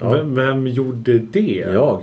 [0.00, 0.10] ja.
[0.10, 1.64] Vem, vem gjorde det?
[1.74, 2.02] jag.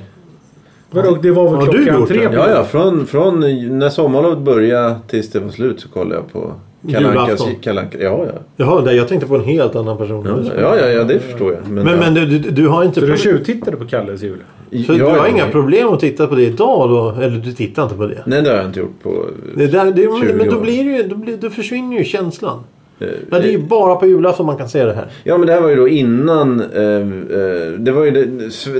[0.92, 2.64] Vadå, det var väl du klockan gjort tre på Ja, ja.
[2.64, 3.40] Från, från
[3.80, 6.54] när sommarlovet började tills det var slut så kollade jag på
[6.92, 7.28] Kalankas...
[7.28, 7.56] Julafton.
[7.62, 8.66] Kalanka, ja, ja.
[8.66, 10.26] Jaha, jag tänkte på en helt annan person.
[10.26, 11.62] Ja, ja, ja, ja, det förstår jag.
[11.72, 12.00] Men, Men, ja.
[12.00, 13.00] men du, du, du har inte...
[13.00, 14.40] Så du tjuvtittade på Kalles jul?
[14.72, 17.22] Så ja, du har inga problem att titta på det idag då?
[17.22, 18.24] Eller du tittar inte på det?
[18.26, 19.26] Nej, det har jag inte gjort på...
[19.56, 22.64] Det där, det, 20 men då, blir ju, då, blir, då försvinner ju känslan.
[23.00, 25.06] eh, Ja, det är ju bara på julafton man kan se det här.
[25.24, 26.60] Ja men det här var ju då innan.
[26.60, 28.26] Eh, eh, det var ju det,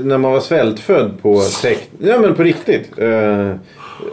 [0.02, 2.90] när man var svältfödd på teck, Ja men på riktigt.
[2.96, 3.50] Eh,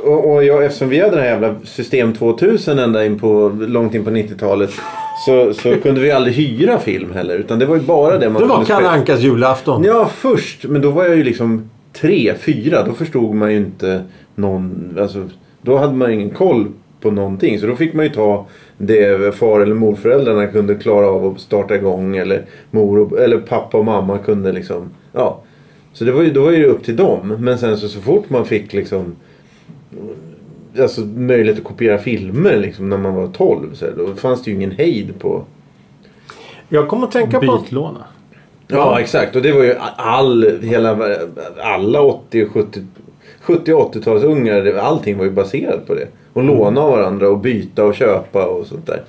[0.04, 3.96] och, och jag, eftersom vi hade det här jävla System 2000 ända in på, långt
[3.96, 4.70] in på 90-talet.
[5.26, 7.36] Så, så kunde vi aldrig hyra film heller.
[7.36, 8.90] Utan det var ju bara det man Det var Kalle.
[8.90, 9.84] Ankas julafton.
[9.84, 10.66] Ja, först.
[10.66, 12.84] Men då var jag ju liksom tre, fyra.
[12.84, 14.04] Då förstod man ju inte
[14.36, 14.98] någon...
[15.00, 15.30] Alltså,
[15.62, 16.68] då hade man ingen koll
[17.02, 17.60] på någonting.
[17.60, 18.46] Så då fick man ju ta
[18.78, 22.18] det far eller morföräldrarna kunde klara av att starta igång.
[22.18, 24.90] Eller, mor och, eller pappa och mamma kunde liksom...
[25.14, 25.42] Ja.
[25.94, 27.36] Så det var ju, då var ju det upp till dem.
[27.40, 29.16] Men sen så, så fort man fick liksom...
[30.82, 33.74] Alltså möjlighet att kopiera filmer liksom när man var 12.
[33.74, 35.44] Så här, då fanns det ju ingen hejd på...
[36.70, 37.58] Jag kommer att tänka på...
[37.58, 38.06] Bytlåna.
[38.68, 39.36] Ja, exakt.
[39.36, 41.18] Och det var ju all, hela,
[41.58, 42.86] alla 80 och 70,
[43.42, 44.78] 70 och 80-talsungar.
[44.78, 46.08] Allting var ju baserat på det.
[46.34, 49.04] Och låna av varandra och byta och köpa och sånt där.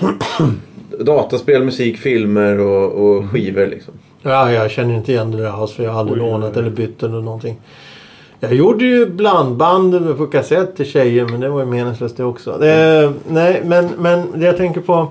[1.00, 3.94] Dataspel, musik, filmer och, och skivor liksom.
[4.22, 6.56] Ja, jag känner inte igen det där alls för jag har aldrig Oj, oj, lånat
[6.56, 6.62] oj.
[6.62, 7.56] eller bytt eller någonting.
[8.40, 12.64] Jag gjorde ju blandband på kassett till tjejer men det var ju meningslöst det också.
[12.64, 15.08] Eh, nej, men, men det jag tänker på.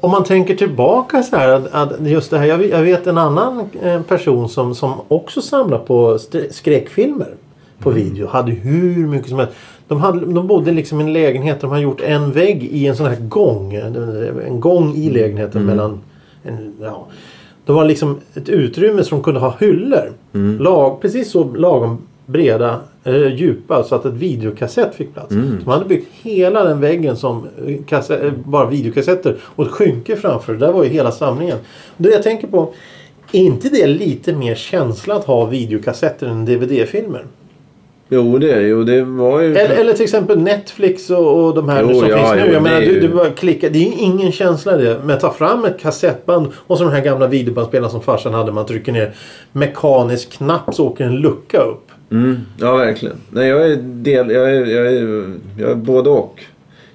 [0.00, 1.48] Om man tänker tillbaka så här.
[1.48, 2.46] Att, att just det här.
[2.46, 6.18] Jag, vet- jag vet en annan eh, person som, som också samlar på
[6.50, 7.34] skräckfilmer.
[7.78, 8.26] På video.
[8.26, 9.54] Hade hur mycket som helst.
[9.88, 11.60] De, hade, de bodde liksom i en lägenhet.
[11.60, 13.74] De hade gjort en vägg i en sån här gång.
[13.74, 16.00] En gång i lägenheten mellan...
[16.44, 17.06] En, ja,
[17.66, 20.12] det var liksom ett utrymme som kunde ha hyllor.
[20.60, 25.28] Lag, precis så lagom breda, eh, djupa så att ett videokassett fick plats.
[25.28, 30.52] Så man hade byggt hela den väggen som eh, eh, bara videokassetter och skynke framför.
[30.52, 31.58] Det där var ju hela samlingen.
[31.96, 32.74] Det jag tänker på,
[33.32, 37.24] är inte det lite mer känsla att ha videokassetter än DVD-filmer?
[38.08, 39.56] Jo, det, jo, det var ju...
[39.56, 42.38] Eller, eller till exempel Netflix och, och de här Jo, som ja, finns nu.
[42.38, 43.70] jo, Jag det menar, är du, du bara klickar.
[43.70, 45.00] Det är ju ingen känsla det.
[45.04, 48.52] Men ta fram ett kassettband och så de här gamla videobandspelare som farsan hade.
[48.52, 49.14] Man trycker ner
[49.52, 51.90] mekanisk knapp så åker en lucka upp.
[52.10, 53.16] Mm, ja, verkligen.
[53.30, 56.40] Nej, jag är, del, jag, är, jag, är, jag är både och.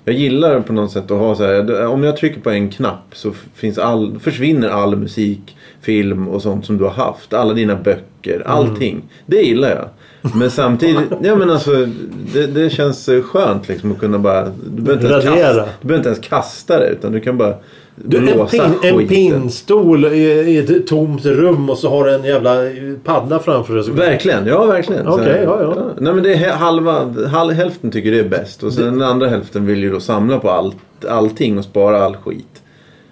[0.06, 1.86] Jag gillar på något sätt att ha så här.
[1.88, 6.66] Om jag trycker på en knapp så finns all, försvinner all musik, film och sånt
[6.66, 7.34] som du har haft.
[7.34, 9.02] Alla dina böcker, allting.
[9.26, 9.86] Det gillar jag.
[10.22, 11.88] Men samtidigt, ja men alltså
[12.34, 14.48] det, det känns skönt liksom att kunna bara...
[14.76, 17.54] Du behöver inte ens kasta, du behöver inte ens kasta det utan du kan bara
[17.96, 19.08] Du, en, låsa pin, en skiten.
[19.08, 22.56] pinnstol i, i ett tomt rum och så har du en jävla
[23.04, 23.92] padda framför dig.
[23.92, 25.08] Verkligen, ja verkligen.
[25.08, 25.76] Okej, här, ja, ja.
[26.00, 29.28] Nej men det är halva, hal, hälften tycker det är bäst och sen den andra
[29.28, 30.78] hälften vill ju då samla på allt,
[31.10, 32.59] allting och spara all skit.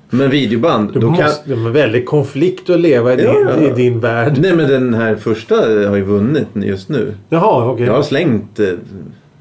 [0.09, 1.25] Men videoband, Du då kan...
[1.25, 3.71] måste, det är en väldig konflikt att leva i, Ja, din, ja.
[3.71, 4.37] i din värld.
[4.41, 5.55] Nej men den här första
[5.89, 7.13] har ju vunnit just nu.
[7.29, 7.85] Jaha, okej.
[7.85, 8.67] Jag har slängt eh,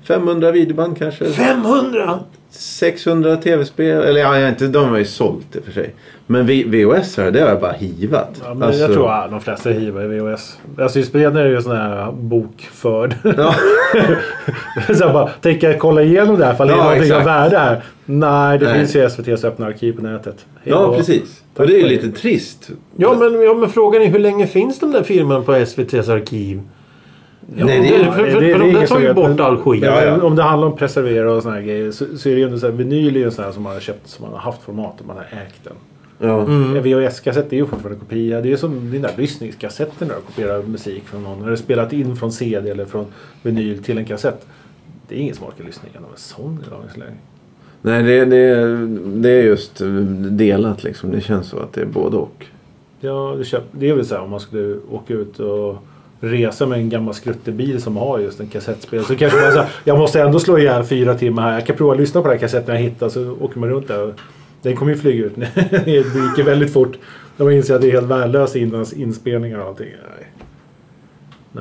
[0.04, 1.24] 500 videoband kanske.
[1.24, 2.18] 500!
[2.50, 4.02] 600 tv-spel.
[4.02, 5.94] Eller ja, inte, de har ju sålt i och för sig.
[6.28, 8.42] Men VHS här, det har jag bara hivat.
[8.44, 10.58] Ja, men Alltså, Jag tror att de flesta hivar i VHS.
[10.78, 13.14] Alltså i spelen är ju sån här bokförd.
[13.36, 13.54] Ja.
[14.94, 17.24] så jag bara, tänker jag kolla igenom det här ifall det är Ja, någonting av
[17.24, 17.82] värde här.
[18.04, 18.78] Nej, det Nej.
[18.78, 20.46] finns ju SVTs öppna arkiv på nätet.
[20.64, 20.94] Hej ja, då.
[20.94, 21.42] precis.
[21.54, 22.70] Tack Och det är ju för lite trist.
[22.96, 26.60] Ja men, ja men frågan är hur länge finns de där filmerna på SVTs arkiv?
[27.56, 29.84] Nej, det är, för- det- för- det för de där tar ju bort all skit.
[29.84, 30.22] Ja, ja.
[30.22, 32.58] Om det handlar om preservera och såna här grejer så, så är det ju ändå
[32.58, 34.40] så här, vinyl är ju en sån här som man har köpt som man har
[34.40, 35.72] haft format och man har ägt den.
[36.18, 36.42] Ja.
[36.42, 36.76] Mm.
[36.76, 38.40] En VHS-kassett är ju fortfarande kopia.
[38.40, 41.42] Det är som din där lyssningskassetten när du kopierar musik från någon.
[41.42, 43.06] När du spelat in från CD eller från
[43.42, 44.46] vinyl till en kassett.
[45.08, 47.12] Det är ingen som orkar lyssna igenom en sån i dagens läge.
[47.82, 48.76] Nej, det, det,
[49.20, 49.72] det är just
[50.30, 51.10] delat liksom.
[51.10, 52.46] Det känns så att det är både och.
[53.00, 55.76] Ja, det, köp, det är väl så här om man skulle åka ut och
[56.20, 59.04] resa med en gammal skruttebil som har just en kassettspel.
[59.04, 61.52] Så kanske man säger jag måste ändå slå ihjäl fyra timmar här.
[61.52, 63.88] Jag kan prova att lyssna på den här kassetten jag hittar så åker man runt
[63.88, 64.14] där.
[64.62, 65.34] Den kommer ju flyga ut.
[65.84, 65.90] det
[66.36, 66.98] gick väldigt fort.
[67.36, 69.86] Man inser att det är helt värdelöst innan inspelningar och allting.
[69.88, 70.26] Nej.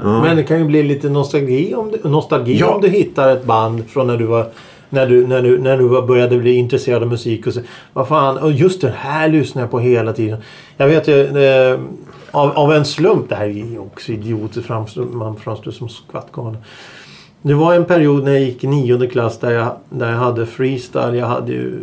[0.03, 0.21] Ja.
[0.21, 2.73] Men det kan ju bli lite nostalgi om du, nostalgi Ja.
[2.75, 4.47] om du hittar ett band från när du var
[4.89, 7.60] när du, när du, när du var- började bli intresserad av musik och så,
[7.93, 10.38] vad fan, och just det här lyssnar jag på hela tiden.
[10.77, 11.79] Jag vet ju, eh,
[12.31, 16.58] av, av en slump, det här är ju också idiotiskt, framstår, man framstår som skvattgalen.
[17.41, 20.45] Det var en period när jag gick i nionde klass där jag, där jag hade
[20.45, 21.15] freestyle.
[21.17, 21.79] Jag hade ju,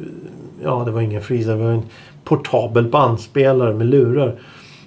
[0.64, 1.82] ja det var ingen freestyle, det var en
[2.24, 4.34] portabel bandspelare med lurar.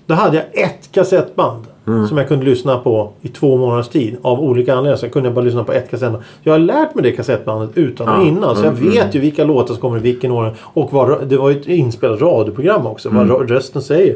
[0.07, 1.63] Då hade jag ett kassettband
[2.09, 4.17] som jag kunde lyssna på i två månaders tid.
[4.21, 6.23] Av olika anledningar så jag kunde bara lyssna på ett kassettband.
[6.43, 8.27] Jag har lärt mig det kassettbandet utan och Ja.
[8.27, 8.55] innan.
[8.55, 10.53] Så jag Mm, vet ju vilka låtar som kommer i vilken ordning.
[10.61, 13.09] Och vad, det var ju ett inspelat radioprogram också.
[13.09, 14.15] Vad ra- rösten säger.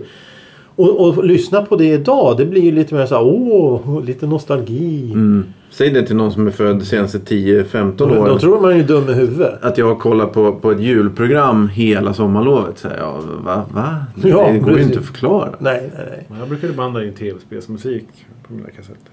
[0.75, 2.37] Och, och lyssna på det idag.
[2.37, 5.11] Det blir ju lite mer så här, åh, lite nostalgi.
[5.13, 5.45] Mm.
[5.71, 8.23] Säg det till någon som är född de senaste 10-15 Då, åren.
[8.25, 9.63] då tror man ju dum i huvudet.
[9.63, 12.77] Att jag har kollat på, på ett julprogram hela sommarlovet.
[12.77, 13.65] Så här, ja, va?
[13.73, 13.95] va?
[14.15, 15.49] Det, Ja, det går ju inte att förklara.
[15.59, 16.39] Nej, nej, nej.
[16.39, 18.05] Jag brukade banda in tv-spelsmusik
[18.47, 19.11] på mina kassetter.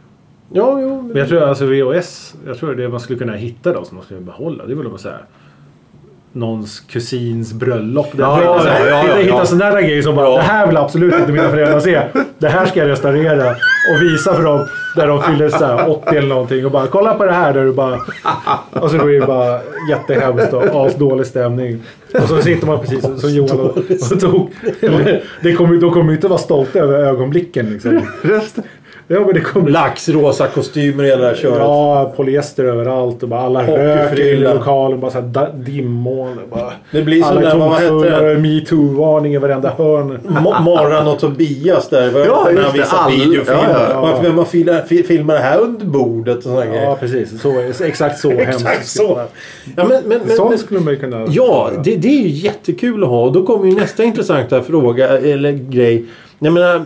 [0.53, 1.03] Ja, jo.
[1.03, 4.05] Men jag tror alltså VHS, jag tror det man skulle kunna hitta då som man
[4.05, 4.67] skulle behålla.
[4.67, 5.19] Det är väl att säga
[6.37, 8.09] någons kusins bröllop.
[8.19, 9.47] Ja, ja, ja, ja, hitta, hitta ja.
[9.47, 12.03] sådana där grejer som bara, det här vill absolut inte mina föräldrar se.
[12.39, 16.17] Det här ska jag restaurera och visa för dem där de fyller så här 80
[16.17, 18.01] eller någonting och bara kolla på det här där du bara...
[18.71, 21.83] Och så blir det bara jättehemskt och asdålig stämning.
[22.15, 23.77] Och så sitter man precis som Johan och,
[24.13, 24.51] och tog...
[25.43, 28.01] Det kommer, de kommer ju inte vara stolta över ögonblicken liksom.
[29.09, 29.71] Ja men det kommer...
[29.71, 31.59] Laxrosa kostymer i hela köret.
[31.59, 35.01] Ja, polyester överallt och bara alla röker i lokalen.
[35.01, 36.39] Bara så här dimmoln.
[36.51, 40.19] Bara Det blir som alla där, vad hette metoo-varning i varenda hörn.
[40.65, 42.11] Morran och Tobias där.
[42.11, 42.97] Var Ja, när just det.
[42.97, 43.69] All- videofilmer.
[43.71, 44.01] ja, ja.
[44.01, 46.83] Varför man filmar, fi- filmar det här under bordet och sådana grejer.
[46.85, 47.41] Ja, precis.
[47.43, 48.97] Så, exakt så Exakt hemskt.
[48.97, 49.21] så.
[49.77, 51.27] Ja, men, men, men, Sånt men, skulle man ju kunna...
[51.31, 53.23] ja det, det är ju jättekul att ha.
[53.25, 56.05] Och då kommer ju nästa intressanta fråga eller grej.
[56.39, 56.85] Jag menar,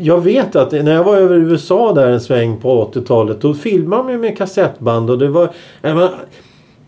[0.00, 3.40] jag vet att när jag var över i USA där en sväng på 80-talet.
[3.40, 5.48] Då filmade man ju med kassettband och det var...
[5.82, 6.10] Jag menar,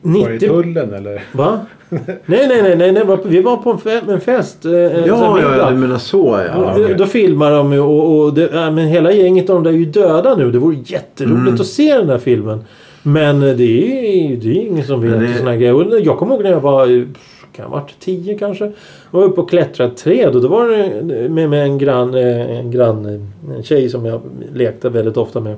[0.03, 0.49] Var det i 90...
[0.49, 1.23] tullen eller?
[1.33, 1.61] Va?
[1.89, 2.77] Nej, nej, nej.
[2.77, 4.65] nej, nej vi var på en, fe- en fest.
[4.65, 5.57] eh, en Ja, middag.
[5.57, 6.75] ja, du menar så ja.
[6.77, 9.71] Då- Då filmar de ju och, och det, ja, men hela gänget av dem där
[9.71, 10.51] är ju döda nu.
[10.51, 11.55] Det vore jätteroligt Mm.
[11.55, 12.65] att se den där filmen.
[13.03, 15.75] Men eh, det är, det är ingen som Men det- såna här grejer.
[15.75, 17.07] Och Jag kommer ihåg när jag var
[17.53, 18.65] kan ha varit tio kanske.
[18.65, 18.73] Jag
[19.21, 22.59] var uppe och klättrade ett träd och då var det med, med en grann, eh,
[22.59, 24.21] en grann eh, en tjej som jag
[24.55, 25.57] lekte väldigt ofta med.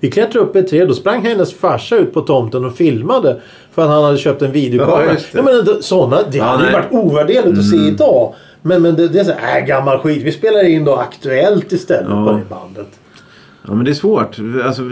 [0.00, 3.40] Vi klättrade upp i ett träd och sprang hennes farsa ut på tomten och filmade.
[3.72, 5.16] För att han hade köpt en videokamera.
[5.34, 8.34] Ja, men såna, det Ja, hade ju varit ovärderligt att se idag.
[8.62, 10.22] Men, men det, det är så här, äh, gammal skit.
[10.22, 12.26] Vi spelar in då Aktuellt istället Ja.
[12.26, 12.88] på det bandet.
[13.66, 14.36] Ja, men det är svårt.
[14.64, 14.82] Alltså,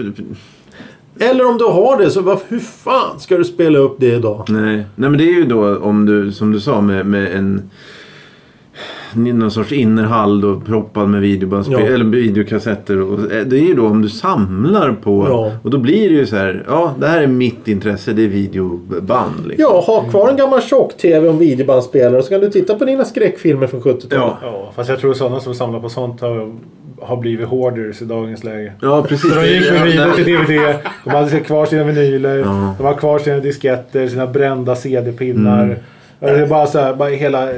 [1.18, 4.44] Eller om du har det så varför, hur fan ska du spela upp det idag?
[4.48, 4.76] nej.
[4.76, 7.70] nej, men det är ju då om du, som du sa, med, med en
[9.14, 11.86] någon sorts innerhall då proppad med videobandspel, Ja.
[11.94, 13.00] eller videokassetter.
[13.00, 15.26] Och, eh, det är ju då om du samlar på...
[15.28, 15.52] Ja.
[15.62, 18.28] Och då blir det ju så här, ja det här är mitt intresse, det är
[18.28, 19.46] videoband.
[19.46, 19.62] Liksom.
[19.70, 23.04] Ja, ha kvar en gammal tjock-tv och en videobandspelare så kan du titta på dina
[23.04, 24.12] skräckfilmer från 70-talet.
[24.12, 24.38] Ja.
[24.42, 26.52] Ja, fast jag tror sådana som samlar på sånt har,
[27.00, 28.72] har blivit hoarders i dagens läge.
[28.80, 29.34] Ja, precis.
[29.34, 30.74] Så de gick från Ja, video till DVD.
[31.04, 32.36] De hade kvar sina vinyler.
[32.38, 32.74] Ja.
[32.78, 35.78] De har kvar sina disketter, sina brända CD-pinnar.
[36.20, 37.48] Ja, Det är bara så här, bara hela...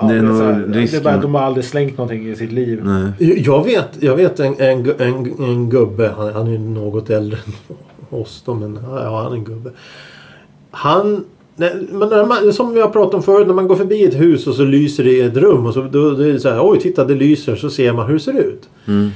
[0.00, 2.36] Ja, Det är det här, nog det är bara, de har aldrig slängt någonting i
[2.36, 2.80] sitt liv.
[2.84, 3.42] Nej.
[3.46, 6.12] Jag vet, jag vet en, en, en, en gubbe.
[6.16, 7.76] Han, han är ju något äldre än
[8.20, 9.70] oss då, men ja, han är en gubbe.
[10.70, 11.24] Han...
[11.56, 14.20] Nej, men när man, som vi har pratat om förut, när man går förbi ett
[14.20, 15.66] hus och så lyser det i ett rum.
[15.66, 17.56] Och så, då, då är det så här, oj titta det lyser.
[17.56, 18.68] Så ser man hur det ser ut.
[18.86, 19.10] Mm.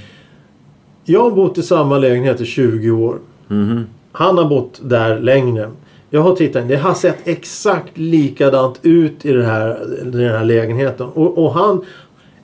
[1.05, 3.19] Jag har bott i samma lägenhet i 20 år.
[3.49, 3.87] Mhm.
[4.13, 5.71] Han har bott där längre.
[6.11, 6.69] Jag har tittat.
[6.69, 11.07] Det har sett exakt likadant ut i den här, den här lägenheten.
[11.07, 11.85] Och, och han...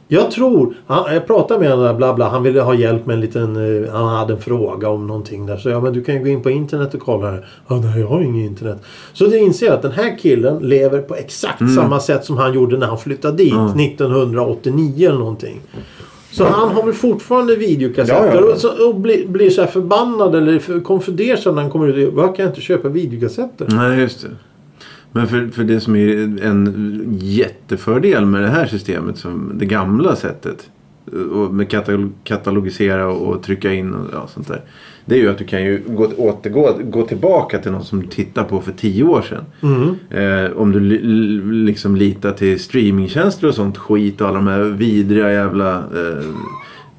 [0.08, 0.74] Jag tror...
[0.86, 2.28] Han, jag pratade med honom bla bla.
[2.28, 3.84] Han ville ha hjälp med en liten...
[3.84, 5.56] eh, Han hade en fråga om någonting där.
[5.56, 7.46] Så jag men du kan ju gå in på internet och kolla här.
[7.68, 8.82] Ja, nej, jag har inget internet.
[9.12, 12.54] Så det inser jag att den här killen lever på exakt samma sätt som han
[12.54, 13.52] gjorde när han flyttade dit.
[13.52, 13.74] Ja.
[13.80, 15.60] 1989 eller någonting.
[16.32, 18.52] Så han har väl fortfarande videokassetter Ja, ja.
[18.52, 22.14] och, så, och blir, blir så förbannad eller konfunderad när han kommer ut.
[22.14, 23.66] Varför kan jag inte köpa videokassetter?
[23.70, 24.28] Nej, just det.
[25.16, 26.08] Men för, för det som är
[26.44, 30.70] en jättefördel med det här systemet, som det gamla sättet.
[31.32, 34.60] Och med katalog, katalogisera och, trycka in och ja, sånt där.
[35.04, 38.06] Det är ju att du kan ju gå, återgå, gå tillbaka till något som du
[38.06, 39.44] tittade på för tio år sedan.
[39.62, 39.94] Mm.
[40.10, 44.62] Eh, om du li- liksom litar till streamingtjänster och sånt skit och alla de här
[44.62, 46.24] vidriga jävla eh,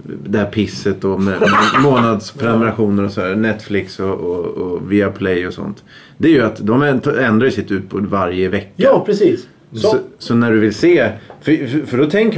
[0.04, 1.36] det här pisset och med,
[1.84, 3.36] månadsprenumerationer och så här.
[3.36, 5.84] Netflix och, och, och Viaplay och sånt.
[6.18, 8.72] Det är ju att de änd- ändrar sitt utbud varje vecka.
[8.76, 9.48] Ja, precis.
[9.74, 11.10] Så, Så, så när du vill se.
[11.42, 12.36] För, för, då tänk,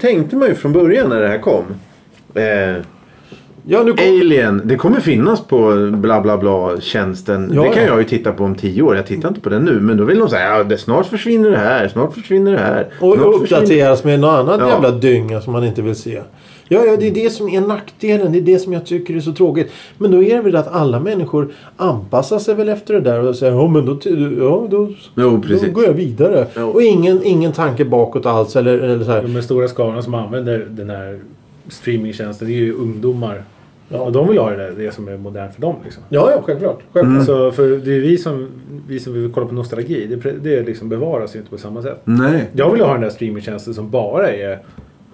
[0.00, 1.64] tänkte man ju från början när det här kom.
[2.34, 2.82] Eh,
[3.66, 7.50] ja, kom, Alien, det kommer finnas på bla bla bla tjänsten.
[7.54, 7.88] Ja, det kan ja.
[7.88, 8.96] jag ju titta på om tio år.
[8.96, 9.80] Jag tittar inte på den nu.
[9.80, 12.88] Men då vill de säga ja, det, snart försvinner det här, snart försvinner det här.
[13.00, 14.68] och snart försvinner- uppdateras med någon annan Ja.
[14.68, 16.22] jävla dynga som man inte vill se.
[16.72, 18.32] Ja, ja, det är det som är nackdelen.
[18.32, 19.72] Det är det som jag tycker är så tråkigt.
[19.98, 23.36] Men då är det väl att alla människor anpassar sig väl efter det där och
[23.36, 23.98] säger ja, men då,
[24.38, 26.46] ja, då, Jo, då går jag vidare.
[26.56, 26.62] Jo.
[26.62, 28.56] Och ingen, ingen tanke bakåt alls.
[28.56, 29.22] Eller, eller så här.
[29.22, 31.18] De stora skarorna som använder den här
[31.68, 33.44] streamingtjänsten det är ju ungdomar.
[33.88, 35.76] Och de vill ha det, där, det som är modernt för dem.
[35.84, 36.02] Liksom.
[36.08, 36.78] Ja, ja, självklart.
[36.92, 37.04] självklart.
[37.04, 37.24] Mm.
[37.24, 38.48] Så för det är vi som,
[38.88, 40.06] vi som vill kolla på nostalgi.
[40.06, 42.00] Det, det liksom bevaras ju inte på samma sätt.
[42.04, 42.50] Nej.
[42.52, 44.58] Jag vill ha den där streamingtjänsten som bara är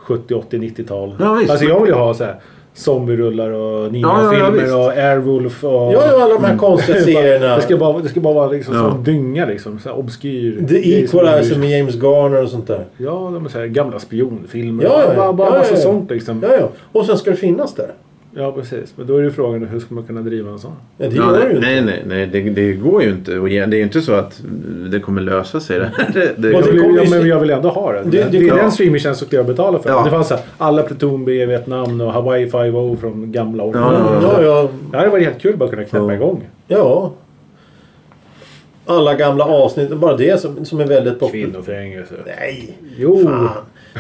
[0.09, 1.15] 70, 80, 90-tal.
[1.21, 1.51] Ja, visst.
[1.51, 2.37] alltså jag vill ju ha så här
[2.75, 5.71] zombie-rullar och Ja, ja, ja, ninja-filmer och Airwolf och...
[5.71, 7.57] Ja, ja, alla de här konstiga serierna.
[7.57, 8.91] Det ska bara, det ska bara vara liksom Ja.
[8.91, 9.79] som dynga liksom.
[9.79, 10.57] Så här obskyr.
[10.57, 12.85] The Det är som- Equalizer med James Garner och sånt där.
[12.97, 14.85] Ja, de är så här gamla spionfilmer.
[14.85, 16.41] Ja, ja, bara bara ja, massa sånt liksom.
[16.43, 16.69] Ja, ja.
[16.93, 17.91] Och sen ska det finnas där.
[18.35, 18.93] Ja, precis.
[18.97, 20.73] Men då är ju frågan hur ska man kunna driva en sån?
[20.97, 21.91] Ja, det Ja, gör ju nej, inte.
[21.93, 23.39] nej, nej, nej det, det går ju inte.
[23.39, 24.43] Och det är ju inte så att
[24.93, 25.79] det kommer lösa sig.
[25.81, 28.03] Det, det, det, Ja, det, kommer ju ja, men jag vill ändå ha det.
[28.05, 28.57] Det- Det, det- är ja.
[28.57, 29.91] den streamingtjänst som jag betalar för.
[29.91, 30.03] Ja.
[30.05, 33.77] Det fanns här, alla Pluton B i Vietnam och Hawaii 5 från gamla år.
[33.77, 36.13] Ja, ja, Ja, ja, Det hade varit jättekul att bara kunna knäppa Ja.
[36.15, 36.49] igång.
[36.67, 37.13] ja.
[38.87, 41.45] Alla gamla avsnitt, bara det som, som är väldigt populärt.
[41.45, 42.15] Kvinnofängelse.
[42.27, 43.23] Nej, Jo.
[43.25, 43.49] fan.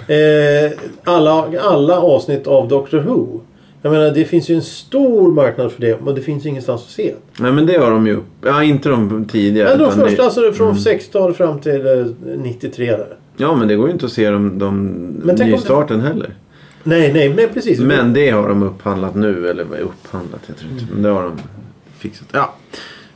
[0.09, 0.73] Eh,
[1.05, 3.41] alla, alla avsnitt av Doctor Who.
[3.83, 6.91] Jag menar det finns ju en stor marknad för det men det finns ingenstans att
[6.91, 7.15] se.
[7.41, 8.19] Nej men det har de ju.
[8.45, 9.69] Ja inte de tidigare.
[9.71, 13.17] Ja, de utan det- första alltså från 60-talet fram till eh, 93 där.
[13.37, 14.87] Ja men det går ju inte att se de, de
[15.25, 16.35] Men nystarten heller.
[16.83, 17.81] Nej, nej, nej precis.
[17.81, 19.49] Men det har de upphandlat nu.
[19.49, 20.41] Eller upphandlat?
[20.47, 20.85] Jag tror inte.
[20.95, 21.33] Men det har de
[21.99, 22.29] fixat.
[22.33, 22.55] Ja.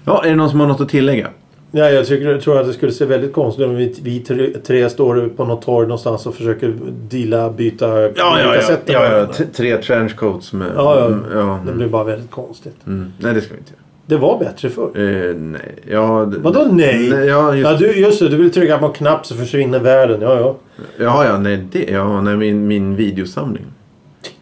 [0.04, 1.28] Ja, är det någon som har något att tillägga?
[1.74, 4.46] Ja, jag tycker, tror att det skulle se väldigt konstigt ut om vi, vi tre,
[4.66, 6.74] tre står på något torg någonstans och försöker
[7.10, 8.08] deala, byta
[8.54, 8.92] kassetter.
[8.92, 9.26] ja, ja.
[9.26, 10.68] T- Tre trenchcoats med...
[10.76, 11.18] Ja, ja.
[11.34, 11.60] ja.
[11.66, 12.76] Det blir bara väldigt konstigt.
[12.86, 13.12] Mm.
[13.18, 13.78] Nej det ska vi inte göra.
[14.06, 14.90] Det var bättre förr.
[14.94, 15.74] Eh, nej.
[15.90, 17.08] Ja, Vadå nej?
[17.08, 20.20] ja, just, Ja, du, just det, du vill trycka på en knapp så försvinner världen.
[20.20, 20.56] Ja, ja.
[20.98, 23.64] ja, ja, nej, det, ja, nej min, min videosamling.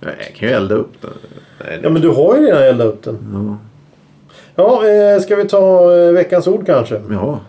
[0.01, 1.11] Ja, Jag kan ju elda upp den.
[1.67, 3.17] Nej, Ja, men du har ju redan eldat upp den.
[3.33, 3.57] ja.
[4.61, 7.01] Ja, eh, ska vi ta eh, veckans ord kanske?
[7.11, 7.41] ja.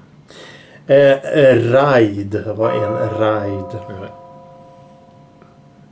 [0.88, 2.44] Eh, eh, raid.
[2.56, 3.66] Vad är en raid?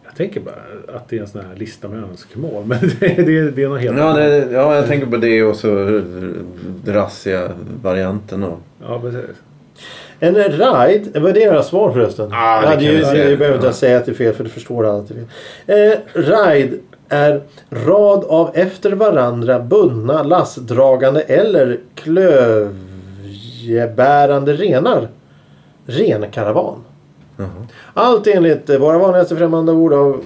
[0.06, 0.56] Jag tänker bara
[0.98, 2.64] att det är en sån här lista med önskemål.
[2.68, 4.16] Men det, det, det är något helt Ja, annat.
[4.16, 6.02] det, ja, jag tänker på det och så
[6.86, 7.50] rassiga
[7.84, 8.58] varianten av.
[8.82, 9.22] Ja, precis.
[10.20, 12.30] En raid, vad är det era svar förresten?
[12.34, 13.30] Ah, det ja, kan det, vi det, säga.
[13.30, 13.70] det behöver inte Ja.
[13.70, 16.02] jag säga att det är fel för det förstår alla att det är fel.
[16.24, 16.80] Eh, raid
[17.10, 21.80] är rad av efter varandra bundna, lastdragande eller
[23.60, 25.08] klövbärande renar.
[25.86, 26.84] Renkaravan.
[27.38, 27.48] Jaha.
[27.94, 30.22] Allt enligt våra vanligaste främmande ord av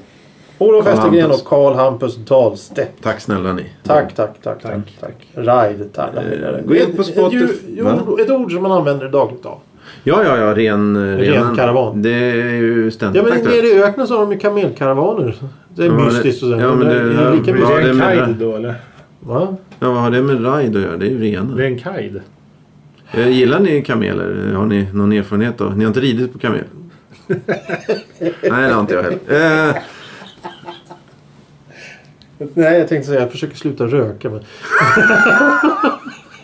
[0.58, 2.92] Olof Westergren och Karl Hampus Dahlstedt.
[3.04, 3.66] Tack snälla ni.
[3.84, 4.74] Tack, tack, tack, tack.
[5.00, 5.28] tack.
[5.34, 6.10] Raid, tack.
[6.16, 9.58] Eh, gå in på Ett- ett Spotify- ord- Ett ord som man använder dagligt av.
[10.04, 10.56] Ja, ja, ja.
[10.56, 12.02] Ren, Ren karavan.
[12.02, 13.64] Det är ju Ja ständigt men aktuellt.
[13.64, 15.36] nere i öknen så har de ju kamelkaravaner.
[15.76, 16.56] Det är Ja, det- mystiskt och så.
[16.60, 17.68] ja, men det- är ja, lika Ja, mystiskt.
[17.68, 18.76] det är det en med- kajd då eller?
[19.20, 19.56] Va?
[19.80, 20.98] Ja, vad har det med ride att göra?
[20.98, 21.60] Det är ju Det renar.
[21.62, 22.22] är en kajd.
[23.12, 24.54] Eh, Gillar ni kameler?
[24.56, 25.78] Har ni någon erfarenhet av?
[25.78, 26.64] Ni har inte ridit på kamel?
[27.28, 29.70] Nej, det har inte jag heller.
[29.70, 29.76] Eh,
[32.54, 34.40] Nej jag tänkte säga jag försöker sluta röka men.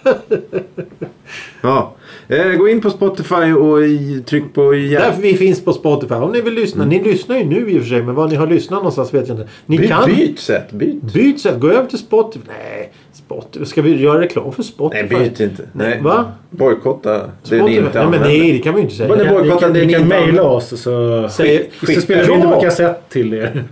[1.61, 1.95] ja.
[2.27, 3.77] Eh, gå in på Spotify och
[4.25, 5.05] tryck på hjärta.
[5.05, 6.13] Därför vi finns på Spotify.
[6.13, 6.85] Om ni vill lyssna.
[6.85, 9.27] Ni lyssnar ju nu i och för sig men var ni har lyssnat någonstans vet
[9.27, 9.49] jag inte.
[9.65, 10.05] Ni By, kan.
[10.05, 11.01] byt sätt, byt.
[11.13, 11.59] Byt sätt.
[11.59, 12.45] Gå över till Spotify.
[12.47, 12.91] Nej.
[13.13, 13.65] Spotify.
[13.65, 15.03] Ska vi göra reklam för Spotify?
[15.11, 15.63] Nej, byt inte.
[15.73, 15.99] Nej.
[16.01, 16.31] Va?
[16.49, 17.63] Bojkotta det Spotify?
[17.65, 18.27] ni inte nej, men använder.
[18.27, 19.15] nej det kan vi inte säga.
[19.15, 20.45] Ni Ni kan, ni kan, ni kan mejla använder.
[20.45, 23.63] oss så, Säg- så spelar vi in det på kassett till er.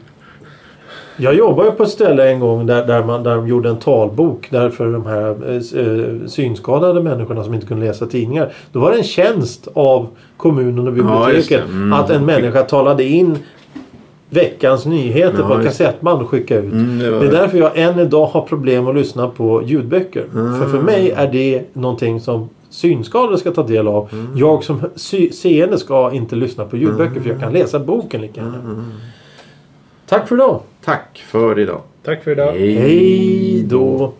[1.17, 4.47] Jag jobbade på ett ställe en gång där, där, man, där de gjorde en talbok
[4.51, 8.53] där för de här eh, synskadade människorna som inte kunde läsa tidningar.
[8.71, 11.73] Då var det en tjänst av kommunen och Ja, biblioteket det.
[11.73, 11.93] Mm.
[11.93, 13.38] att en människa talade in
[14.30, 16.73] veckans nyheter Ja, på kassettband och skickade ut.
[16.73, 20.25] Mm, det det är därför jag än idag har problem att lyssna på ljudböcker.
[20.34, 20.60] Mm.
[20.60, 24.10] För för mig är det någonting som synskadade ska ta del av.
[24.12, 24.27] Mm.
[24.36, 24.82] Jag som
[25.32, 28.86] seende ska inte lyssna på ljudböcker för jag kan läsa boken lika gärna.
[30.10, 30.62] Tack för idag!
[30.84, 31.82] Tack för idag.
[32.04, 32.52] Tack för idag.
[32.54, 34.13] Hej då!